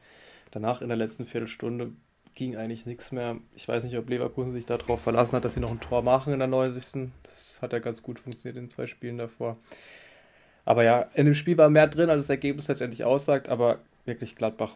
[0.50, 1.92] danach in der letzten Viertelstunde
[2.34, 3.36] ging eigentlich nichts mehr.
[3.54, 6.32] Ich weiß nicht, ob Leverkusen sich darauf verlassen hat, dass sie noch ein Tor machen
[6.32, 7.10] in der 90.
[7.22, 9.56] Das hat ja ganz gut funktioniert in zwei Spielen davor.
[10.64, 14.34] Aber ja, in dem Spiel war mehr drin, als das Ergebnis letztendlich aussagt, aber wirklich
[14.34, 14.74] Gladbach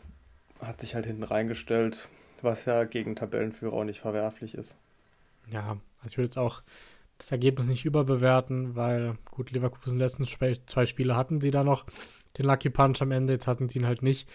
[0.60, 2.08] hat sich halt hinten reingestellt,
[2.42, 4.76] was ja gegen Tabellenführer auch nicht verwerflich ist.
[5.50, 6.62] Ja, also ich würde jetzt auch
[7.16, 11.84] das Ergebnis nicht überbewerten, weil gut, Leverkusen letzten zwei Spiele hatten sie da noch
[12.36, 14.28] den Lucky Punch am Ende, jetzt hatten sie ihn halt nicht.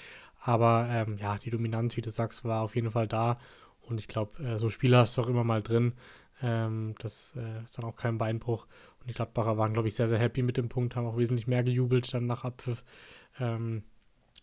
[0.45, 3.39] Aber ähm, ja, die Dominanz, wie du sagst, war auf jeden Fall da.
[3.81, 5.93] Und ich glaube, äh, so Spiele hast du auch immer mal drin.
[6.41, 8.67] Ähm, das äh, ist dann auch kein Beinbruch.
[8.99, 11.47] Und die Gladbacher waren, glaube ich, sehr, sehr happy mit dem Punkt, haben auch wesentlich
[11.47, 12.83] mehr gejubelt dann nach Abpfiff.
[13.39, 13.83] Ähm,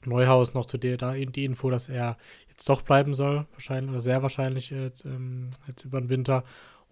[0.07, 2.17] Neuhaus noch zu der da die Info, dass er
[2.49, 6.45] jetzt doch bleiben soll, wahrscheinlich oder sehr wahrscheinlich jetzt, ähm, jetzt über den Winter.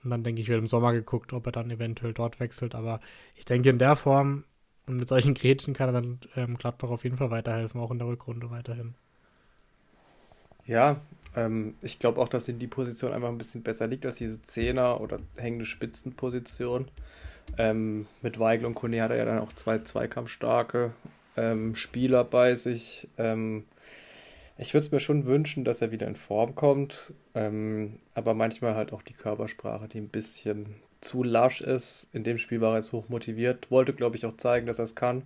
[0.04, 2.74] Und dann denke ich, wird im Sommer geguckt, ob er dann eventuell dort wechselt.
[2.74, 3.00] Aber
[3.34, 4.44] ich denke, in der Form
[4.88, 7.98] und mit solchen Gretchen kann er dann ähm, Gladbach auf jeden Fall weiterhelfen, auch in
[7.98, 8.94] der Rückrunde weiterhin.
[10.66, 11.00] Ja,
[11.36, 14.42] ähm, ich glaube auch, dass ihm die Position einfach ein bisschen besser liegt als diese
[14.42, 16.90] Zehner- oder hängende Spitzenposition.
[17.56, 20.92] Ähm, mit Weigel und Kone hat er ja dann auch zwei zweikampfstarke
[21.36, 23.08] ähm, Spieler bei sich.
[23.16, 23.64] Ähm,
[24.58, 28.74] ich würde es mir schon wünschen, dass er wieder in Form kommt, ähm, aber manchmal
[28.74, 32.08] halt auch die Körpersprache, die ein bisschen zu lasch ist.
[32.12, 34.84] In dem Spiel war er jetzt hoch motiviert, wollte, glaube ich, auch zeigen, dass er
[34.84, 35.22] es kann.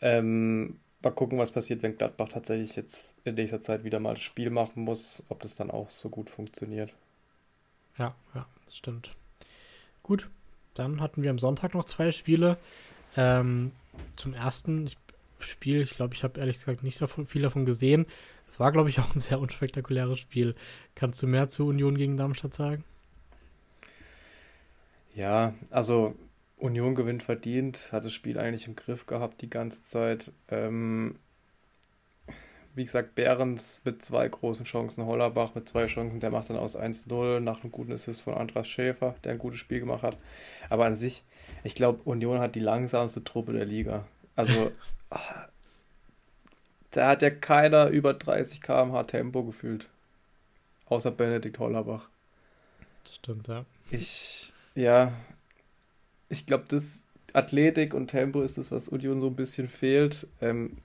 [0.00, 4.22] Ähm, mal gucken, was passiert, wenn Gladbach tatsächlich jetzt in nächster Zeit wieder mal das
[4.22, 6.92] Spiel machen muss, ob das dann auch so gut funktioniert.
[7.98, 9.10] Ja, ja, das stimmt.
[10.02, 10.28] Gut,
[10.74, 12.56] dann hatten wir am Sonntag noch zwei Spiele.
[13.16, 13.72] Ähm,
[14.16, 14.88] zum ersten,
[15.40, 15.82] Spiel.
[15.82, 18.06] Ich glaube, ich habe ehrlich gesagt nicht so viel davon gesehen.
[18.48, 20.54] Es war, glaube ich, auch ein sehr unspektakuläres Spiel.
[20.94, 22.84] Kannst du mehr zu Union gegen Darmstadt sagen?
[25.18, 26.14] Ja, also
[26.58, 30.30] Union gewinnt verdient, hat das Spiel eigentlich im Griff gehabt die ganze Zeit.
[30.48, 31.16] Ähm,
[32.76, 36.78] wie gesagt, Behrens mit zwei großen Chancen, Hollerbach mit zwei Chancen, der macht dann aus
[36.78, 40.16] 1-0 nach einem guten Assist von Andras Schäfer, der ein gutes Spiel gemacht hat.
[40.70, 41.24] Aber an sich,
[41.64, 44.06] ich glaube, Union hat die langsamste Truppe der Liga.
[44.36, 44.70] Also,
[46.92, 49.88] da hat ja keiner über 30 km/h Tempo gefühlt.
[50.86, 52.08] Außer Benedikt Hollerbach.
[53.02, 53.64] Das stimmt, ja.
[53.90, 55.12] Ich, ja,
[56.28, 60.28] ich glaube, das Athletik und Tempo ist das, was Union so ein bisschen fehlt.
[60.40, 60.76] Ähm,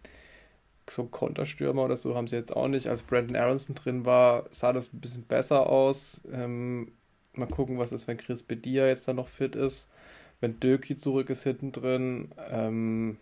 [0.89, 2.87] so Konterstürmer oder so haben sie jetzt auch nicht.
[2.87, 6.21] Als Brandon Aronson drin war, sah das ein bisschen besser aus.
[6.31, 6.91] Ähm,
[7.33, 9.89] mal gucken, was ist, wenn Chris Bedia jetzt dann noch fit ist.
[10.41, 12.31] Wenn Döki zurück ist hinten drin.
[12.49, 13.17] Ähm,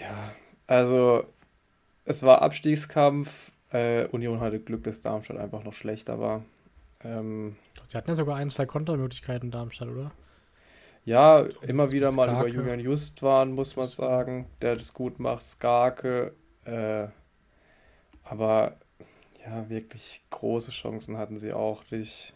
[0.00, 0.32] ja,
[0.68, 1.24] also
[2.04, 3.50] es war Abstiegskampf.
[3.72, 6.44] Äh, Union hatte Glück, dass Darmstadt einfach noch schlechter war.
[7.02, 7.56] Ähm,
[7.88, 10.12] Sie hatten ja sogar ein, zwei Kontermöglichkeiten Darmstadt, oder?
[11.04, 12.48] Ja, immer wieder mal Skarke.
[12.48, 15.42] über Julian Just waren, muss man sagen, der das gut macht.
[15.44, 16.34] Skarke,
[16.64, 17.06] äh,
[18.24, 18.76] Aber
[19.44, 22.34] ja, wirklich große Chancen hatten sie auch nicht.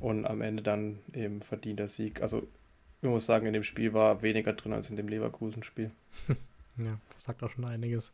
[0.00, 2.22] Und am Ende dann eben verdienter Sieg.
[2.22, 2.42] Also,
[3.02, 5.90] ich muss sagen, in dem Spiel war weniger drin als in dem Leverkusen-Spiel.
[6.78, 8.12] ja, das sagt auch schon einiges.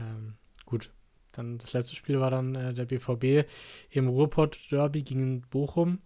[0.00, 0.34] Ähm,
[0.66, 0.90] gut,
[1.38, 3.48] dann das letzte Spiel war dann äh, der BVB
[3.90, 6.00] im Ruhrpott-Derby gegen Bochum.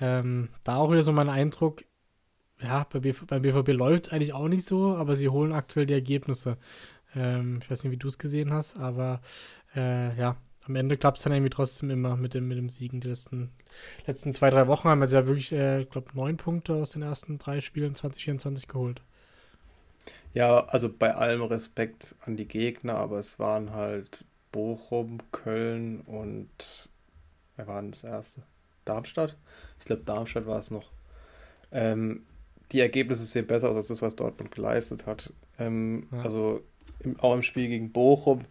[0.00, 1.84] Ähm, da auch wieder so mein Eindruck,
[2.60, 5.86] ja, bei BV, beim BVB läuft es eigentlich auch nicht so, aber sie holen aktuell
[5.86, 6.58] die Ergebnisse.
[7.14, 9.20] Ähm, ich weiß nicht, wie du es gesehen hast, aber
[9.74, 13.00] äh, ja, am Ende klappt es dann irgendwie trotzdem immer mit dem, mit dem Siegen.
[13.00, 13.50] Die letzten,
[14.06, 17.02] letzten zwei, drei Wochen haben wir ja wirklich, äh, ich glaube, neun Punkte aus den
[17.02, 19.02] ersten drei Spielen 2024 geholt.
[20.34, 26.88] Ja, also bei allem Respekt an die Gegner, aber es waren halt Bochum, Köln und
[27.56, 28.42] wer war denn das erste?
[28.84, 29.36] Darmstadt?
[29.78, 30.90] Ich glaube, Darmstadt war es noch.
[31.72, 32.22] Ähm,
[32.72, 35.32] die Ergebnisse sehen besser aus als das, was Dortmund geleistet hat.
[35.58, 36.22] Ähm, ja.
[36.22, 36.62] Also
[37.00, 38.44] im, auch im Spiel gegen Bochum.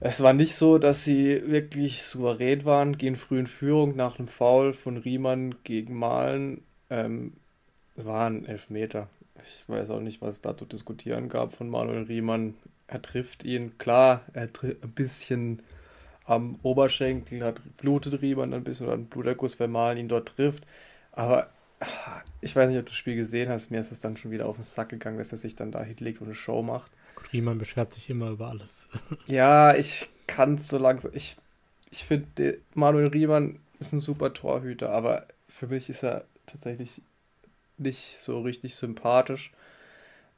[0.00, 4.28] Es war nicht so, dass sie wirklich souverän waren, gehen früh in Führung nach einem
[4.28, 6.62] Foul von Riemann gegen Malen.
[6.88, 7.32] Ähm,
[7.96, 9.08] es waren Elfmeter.
[9.42, 12.54] Ich weiß auch nicht, was es da zu diskutieren gab von Manuel Riemann.
[12.88, 15.62] Er trifft ihn, klar, er trifft ein bisschen
[16.24, 20.64] am Oberschenkel, hat blutet Riemann ein bisschen oder ein Bluterguss, wenn Malen ihn dort trifft.
[21.12, 21.50] Aber
[22.40, 24.46] ich weiß nicht, ob du das Spiel gesehen hast, mir ist es dann schon wieder
[24.46, 26.90] auf den Sack gegangen, dass er sich dann da hinlegt und eine Show macht.
[27.14, 28.86] Gut, Riemann beschwert sich immer über alles.
[29.26, 31.12] ja, ich kann es so langsam.
[31.14, 31.36] Ich,
[31.90, 37.00] ich finde, Manuel Riemann ist ein super Torhüter, aber für mich ist er tatsächlich
[37.76, 39.52] nicht so richtig sympathisch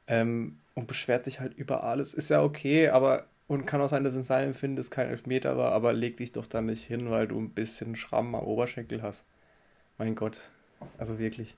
[0.07, 2.13] ähm, und beschwert sich halt über alles.
[2.13, 5.57] Ist ja okay, aber und kann auch sein, dass in seinem Empfinden es kein Elfmeter
[5.57, 9.01] war, aber leg dich doch dann nicht hin, weil du ein bisschen Schramm am Oberschenkel
[9.01, 9.25] hast.
[9.97, 10.49] Mein Gott,
[10.97, 11.57] also wirklich.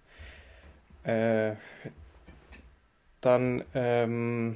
[1.03, 1.53] Äh,
[3.22, 4.55] dann ähm,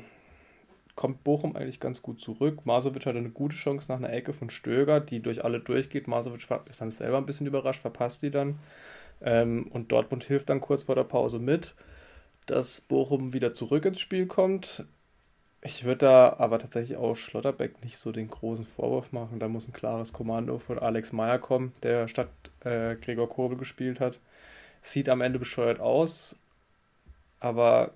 [0.95, 2.65] kommt Bochum eigentlich ganz gut zurück.
[2.65, 6.07] Masovic hat eine gute Chance nach einer Ecke von Stöger, die durch alle durchgeht.
[6.07, 8.57] Masovic ist dann selber ein bisschen überrascht, verpasst die dann.
[9.21, 11.75] Ähm, und Dortmund hilft dann kurz vor der Pause mit,
[12.47, 14.85] dass Bochum wieder zurück ins Spiel kommt.
[15.61, 19.39] Ich würde da aber tatsächlich auch Schlotterbeck nicht so den großen Vorwurf machen.
[19.39, 22.29] Da muss ein klares Kommando von Alex Meyer kommen, der statt
[22.63, 24.19] äh, Gregor Kobel gespielt hat.
[24.81, 26.37] Sieht am Ende bescheuert aus,
[27.39, 27.93] aber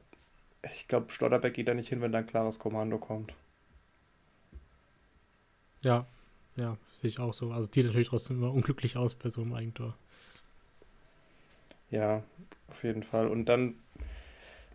[0.73, 3.33] ich glaube, Schlotterbeck geht da nicht hin, wenn da ein klares Kommando kommt.
[5.81, 6.05] Ja,
[6.55, 7.51] ja, sehe ich auch so.
[7.51, 9.95] Also sieht natürlich trotzdem immer unglücklich aus bei so einem Eigentor.
[11.89, 12.23] Ja,
[12.69, 13.27] auf jeden Fall.
[13.27, 13.75] Und dann,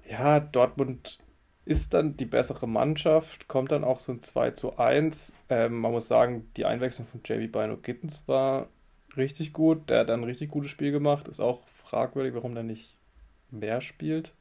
[0.08, 1.18] ja, Dortmund
[1.64, 5.34] ist dann die bessere Mannschaft, kommt dann auch so ein 2 zu 1.
[5.48, 8.68] Ähm, man muss sagen, die Einwechslung von JB Bino Gittens war
[9.16, 9.90] richtig gut.
[9.90, 11.26] Der hat dann ein richtig gutes Spiel gemacht.
[11.28, 12.96] Ist auch fragwürdig, warum der nicht
[13.50, 14.32] mehr spielt.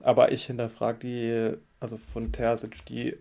[0.00, 3.16] Aber ich hinterfrage die, also von Terzic, die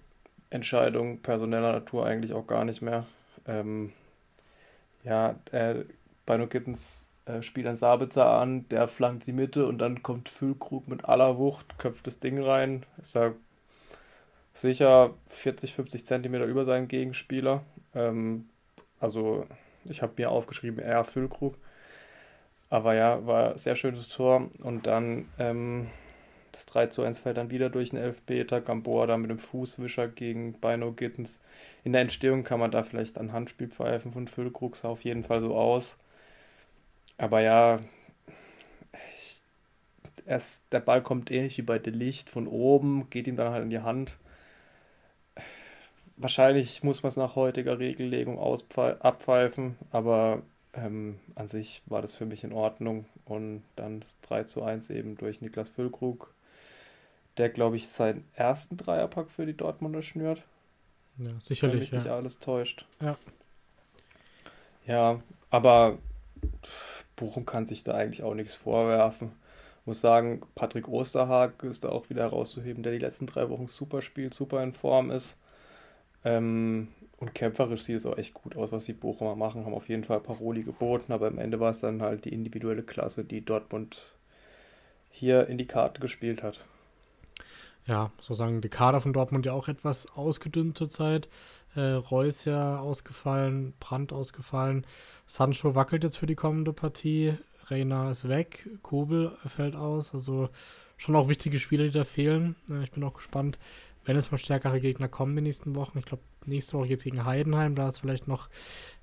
[0.51, 3.05] Entscheidung personeller Natur eigentlich auch gar nicht mehr.
[3.47, 3.91] Ähm,
[5.03, 5.83] ja, äh,
[6.25, 10.87] Bino Gittens äh, spielt einen Sabitzer an, der flankt die Mitte und dann kommt Füllkrug
[10.87, 12.85] mit aller Wucht, köpft das Ding rein.
[12.99, 13.33] Ist da
[14.53, 17.61] sicher 40, 50 Zentimeter über seinen Gegenspieler.
[17.93, 18.49] Ähm,
[18.99, 19.45] also
[19.85, 21.55] ich habe mir aufgeschrieben, eher Füllkrug.
[22.69, 24.49] Aber ja, war ein sehr schönes Tor.
[24.63, 25.87] Und dann ähm,
[26.51, 28.61] das 3 zu 1 fällt dann wieder durch einen Elfmeter.
[28.61, 31.41] Gamboa da mit dem Fußwischer gegen Bino Gittens.
[31.83, 35.23] In der Entstehung kann man da vielleicht ein Handspiel pfeifen von Füllkrug, sah auf jeden
[35.23, 35.97] Fall so aus.
[37.19, 37.79] Aber ja,
[38.93, 39.43] ich,
[40.25, 43.69] erst, der Ball kommt ähnlich wie bei Delicht von oben, geht ihm dann halt in
[43.69, 44.17] die Hand.
[46.15, 50.41] Wahrscheinlich muss man es nach heutiger Regellegung abpfeifen, aber
[50.73, 53.05] ähm, an sich war das für mich in Ordnung.
[53.25, 56.33] Und dann das 3 zu 1 eben durch Niklas Füllkrug,
[57.37, 60.43] der, glaube ich, seinen ersten Dreierpack für die Dortmunder schnürt.
[61.17, 61.73] Ja, sicherlich.
[61.73, 61.97] Wenn mich ja.
[61.97, 62.85] nicht alles täuscht.
[63.01, 63.17] Ja.
[64.87, 65.97] Ja, aber
[67.19, 69.31] Bochum kann sich da eigentlich auch nichts vorwerfen.
[69.85, 74.01] Muss sagen, Patrick Osterhag ist da auch wieder herauszuheben, der die letzten drei Wochen super
[74.01, 75.35] spielt, super in Form ist.
[76.23, 79.65] Ähm, und kämpferisch sieht es auch echt gut aus, was die Bochumer machen.
[79.65, 82.83] Haben auf jeden Fall Paroli geboten, aber am Ende war es dann halt die individuelle
[82.83, 84.15] Klasse, die Dortmund
[85.09, 86.59] hier in die Karte gespielt hat.
[87.85, 91.27] Ja, so sagen, die Kader von Dortmund ja auch etwas ausgedünnt zurzeit.
[91.79, 94.85] Äh, Reus ja ausgefallen, Brandt ausgefallen.
[95.25, 97.37] Sancho wackelt jetzt für die kommende Partie.
[97.67, 100.13] Reina ist weg, Kobel fällt aus.
[100.13, 100.49] Also
[100.97, 102.57] schon auch wichtige Spieler, die da fehlen.
[102.69, 103.57] Äh, ich bin auch gespannt,
[104.03, 105.99] wenn es mal stärkere Gegner kommen in den nächsten Wochen.
[105.99, 108.49] Ich glaube, nächste Woche jetzt gegen Heidenheim, da ist vielleicht noch,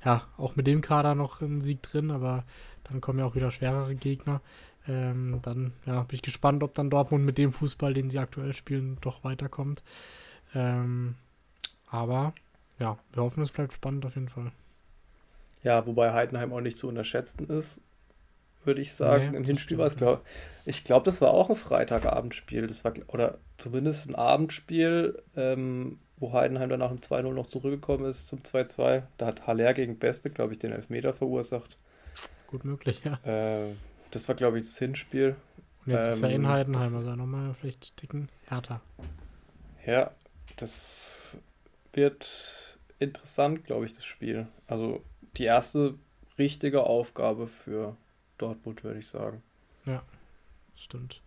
[0.05, 2.45] ja, auch mit dem Kader noch ein Sieg drin, aber
[2.85, 4.43] dann kommen ja auch wieder schwerere Gegner.
[4.87, 8.53] Ähm, dann ja, bin ich gespannt, ob dann Dortmund mit dem Fußball, den sie aktuell
[8.53, 9.83] spielen, doch weiterkommt.
[10.55, 11.15] Ähm,
[11.89, 12.35] aber
[12.79, 14.53] ja, wir hoffen, es bleibt spannend auf jeden Fall.
[15.63, 17.81] Ja, wobei Heidenheim auch nicht zu unterschätzen ist,
[18.65, 19.31] würde ich sagen.
[19.31, 20.23] Nee, Im Hinspiel war es, glaube
[20.65, 22.67] ich, glaube, das war auch ein Freitagabendspiel.
[22.67, 28.27] Das war, oder zumindest ein Abendspiel, ähm, wo Heidenheim danach im 2-0 noch zurückgekommen ist
[28.27, 29.05] zum 2-2.
[29.17, 31.79] Da hat Haller gegen Beste, glaube ich, den Elfmeter verursacht.
[32.49, 33.19] Gut möglich, ja.
[33.25, 33.75] Äh,
[34.11, 35.37] das war, glaube ich, das Hinspiel.
[35.85, 38.81] Und jetzt ähm, ist er in Heidenheim, also nochmal vielleicht ticken härter.
[39.87, 40.11] Ja,
[40.57, 41.39] das
[41.93, 42.66] wird
[42.99, 44.47] interessant, glaube ich, das Spiel.
[44.67, 45.03] Also
[45.37, 45.95] die erste
[46.39, 47.97] richtige Aufgabe für
[48.39, 49.43] Dortmund, würde ich sagen.
[49.85, 50.03] Ja,
[50.75, 51.23] stimmt.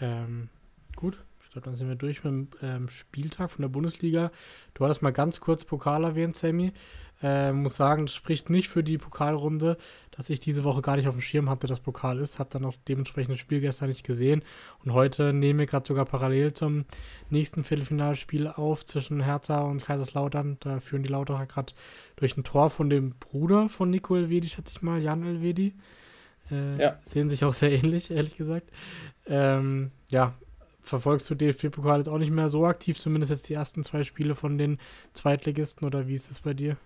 [0.00, 0.48] Ähm,
[0.96, 4.30] gut, ich glaube, dann sind wir durch mit dem ähm, Spieltag von der Bundesliga.
[4.74, 6.72] Du hattest mal ganz kurz Pokal erwähnt, Sammy.
[7.22, 9.76] Äh, muss sagen, das spricht nicht für die Pokalrunde,
[10.12, 12.38] dass ich diese Woche gar nicht auf dem Schirm hatte, dass Pokal ist.
[12.38, 14.44] Habe dann auch dementsprechend das Spiel gestern nicht gesehen.
[14.84, 16.84] Und heute nehme ich gerade sogar parallel zum
[17.30, 20.58] nächsten Viertelfinalspiel auf zwischen Hertha und Kaiserslautern.
[20.60, 21.72] Da führen die Lauterer gerade
[22.16, 25.72] durch ein Tor von dem Bruder von Nico Elvedi, schätze ich mal, Jan Elvedi.
[26.50, 26.98] Äh, ja.
[27.02, 28.70] Sehen sich auch sehr ähnlich, ehrlich gesagt.
[29.26, 30.34] Ähm, ja,
[30.82, 34.34] verfolgst du DFB-Pokal jetzt auch nicht mehr so aktiv, zumindest jetzt die ersten zwei Spiele
[34.34, 34.78] von den
[35.14, 36.76] Zweitligisten oder wie ist es bei dir?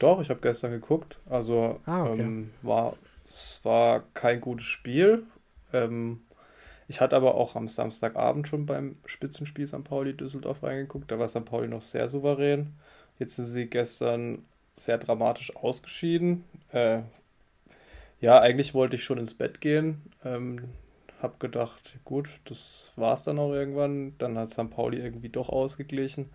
[0.00, 1.18] Doch, ich habe gestern geguckt.
[1.28, 2.22] Also ah, okay.
[2.22, 2.96] ähm, war
[3.28, 5.24] es war kein gutes Spiel.
[5.72, 6.22] Ähm,
[6.88, 9.84] ich hatte aber auch am Samstagabend schon beim Spitzenspiel St.
[9.84, 11.10] Pauli Düsseldorf reingeguckt.
[11.10, 11.44] Da war St.
[11.44, 12.74] Pauli noch sehr souverän.
[13.18, 14.44] Jetzt sind sie gestern
[14.74, 16.44] sehr dramatisch ausgeschieden.
[16.72, 17.02] Äh,
[18.20, 20.02] ja, eigentlich wollte ich schon ins Bett gehen.
[20.24, 20.70] Ähm,
[21.22, 24.14] hab gedacht, gut, das war es dann auch irgendwann.
[24.18, 24.70] Dann hat St.
[24.70, 26.30] Pauli irgendwie doch ausgeglichen.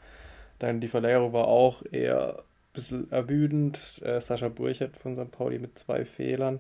[0.60, 2.44] Dann die Verlängerung war auch eher
[2.76, 4.02] bisschen ermüdend.
[4.04, 5.32] Äh, Sascha Burchert von St.
[5.32, 6.60] Pauli mit zwei Fehlern.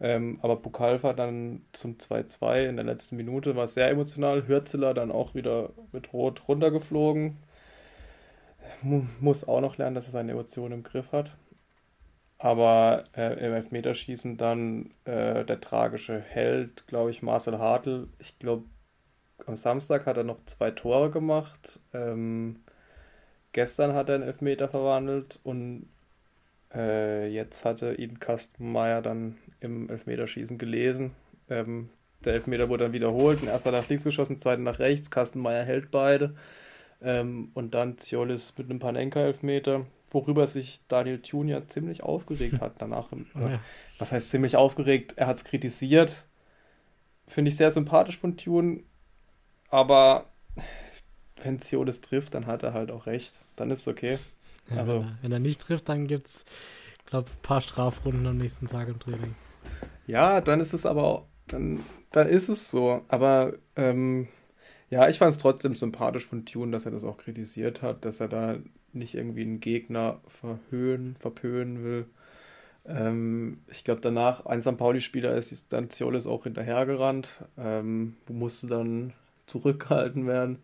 [0.00, 4.48] Ähm, aber Bukalfa dann zum 2-2 in der letzten Minute war sehr emotional.
[4.48, 7.36] Hürzeler dann auch wieder mit Rot runtergeflogen.
[8.82, 11.36] M muss auch noch lernen, dass er seine Emotionen im Griff hat.
[12.38, 18.08] Aber äh, im Elfmeterschießen dann äh, der tragische Held, glaube ich, Marcel Hartl.
[18.18, 18.64] Ich glaube,
[19.46, 21.80] am Samstag hat er noch zwei Tore gemacht.
[21.92, 22.60] Ähm,
[23.52, 25.88] Gestern hat er einen Elfmeter verwandelt und
[26.74, 31.12] äh, jetzt hatte ihn Kastenmeier dann im Elfmeterschießen gelesen.
[31.48, 31.90] Ähm,
[32.24, 33.42] der Elfmeter wurde dann wiederholt.
[33.42, 35.10] Ein erster nach links geschossen, zweiter nach rechts.
[35.10, 36.36] Kastenmeier hält beide.
[37.02, 42.74] Ähm, und dann Ziolis mit einem Panenka-Elfmeter, worüber sich Daniel Thun ja ziemlich aufgeregt hat
[42.78, 43.10] danach.
[43.10, 43.60] Im, oh, ja.
[43.98, 45.14] Was heißt ziemlich aufgeregt?
[45.16, 46.26] Er hat es kritisiert.
[47.26, 48.84] Finde ich sehr sympathisch von Thun.
[49.70, 50.29] Aber
[51.44, 53.40] wenn Ziolis trifft, dann hat er halt auch recht.
[53.56, 54.18] Dann ist es okay.
[54.70, 56.44] Ja, also, wenn er, wenn, er, nicht trifft, dann gibt es,
[57.06, 59.34] glaube ein paar Strafrunden am nächsten Tag im Training.
[60.06, 61.80] Ja, dann ist es aber auch, dann,
[62.12, 63.02] dann ist es so.
[63.08, 64.28] Aber ähm,
[64.90, 68.20] ja, ich fand es trotzdem sympathisch von Tune, dass er das auch kritisiert hat, dass
[68.20, 68.56] er da
[68.92, 72.06] nicht irgendwie einen Gegner verhöhnen, verpönen will.
[72.86, 74.76] Ähm, ich glaube, danach, ein St.
[74.76, 79.12] Pauli-Spieler ist dann Ziolis auch hinterhergerannt, ähm, musste dann
[79.46, 80.58] zurückgehalten werden.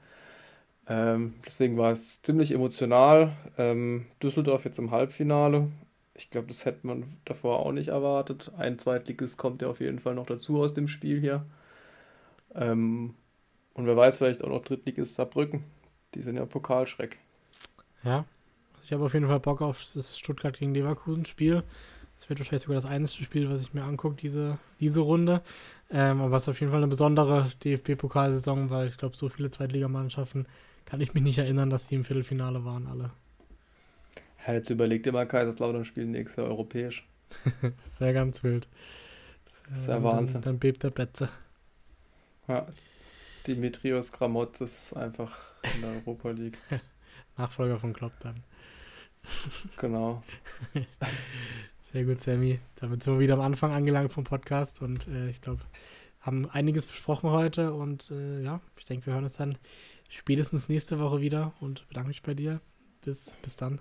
[0.89, 3.33] Ähm, deswegen war es ziemlich emotional.
[3.59, 5.69] Ähm, Düsseldorf jetzt im Halbfinale.
[6.15, 8.53] Ich glaube, das hätte man davor auch nicht erwartet.
[8.57, 11.45] Ein Zweitliges kommt ja auf jeden Fall noch dazu aus dem Spiel hier.
[12.55, 13.15] Ähm,
[13.75, 15.65] und wer weiß, vielleicht auch noch Drittliges Saarbrücken.
[16.15, 17.19] Die sind ja Pokalschreck.
[18.05, 18.25] Ja,
[18.85, 21.63] ich habe auf jeden Fall Bock auf das Stuttgart gegen Leverkusen Spiel.
[22.19, 25.43] Das wird wahrscheinlich sogar das einzige Spiel, was ich mir angucke, diese, diese Runde.
[25.91, 29.51] Ähm, aber es ist auf jeden Fall eine besondere DFB-Pokalsaison, weil ich glaube, so viele
[29.51, 30.47] Zweitligamannschaften
[30.87, 33.11] kann ich mich nicht erinnern, dass die im Viertelfinale waren, alle.
[34.47, 37.07] Ja, jetzt überlegt ihr mal, Kaiserslautern spielen nächstes Jahr europäisch.
[37.85, 38.69] das wäre ganz wild.
[39.69, 40.35] Das ist ja Wahnsinn.
[40.35, 41.29] Dann, dann bebt der Betze.
[42.49, 42.67] Ja,
[43.47, 45.37] Dimitrios Gramotz ist einfach
[45.75, 46.59] in der Europa League.
[47.37, 48.43] Nachfolger von Klopp dann.
[49.77, 50.23] genau.
[51.93, 52.61] Sehr gut, Sammy.
[52.77, 55.61] Damit sind wir wieder am Anfang angelangt vom Podcast und äh, ich glaube,
[56.21, 59.59] haben einiges besprochen heute und äh, ja, ich denke, wir hören uns dann
[60.09, 62.61] spätestens nächste Woche wieder und bedanke mich bei dir.
[63.03, 63.81] Bis, bis dann.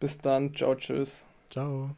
[0.00, 0.54] Bis dann.
[0.54, 1.24] Ciao, tschüss.
[1.50, 1.96] Ciao.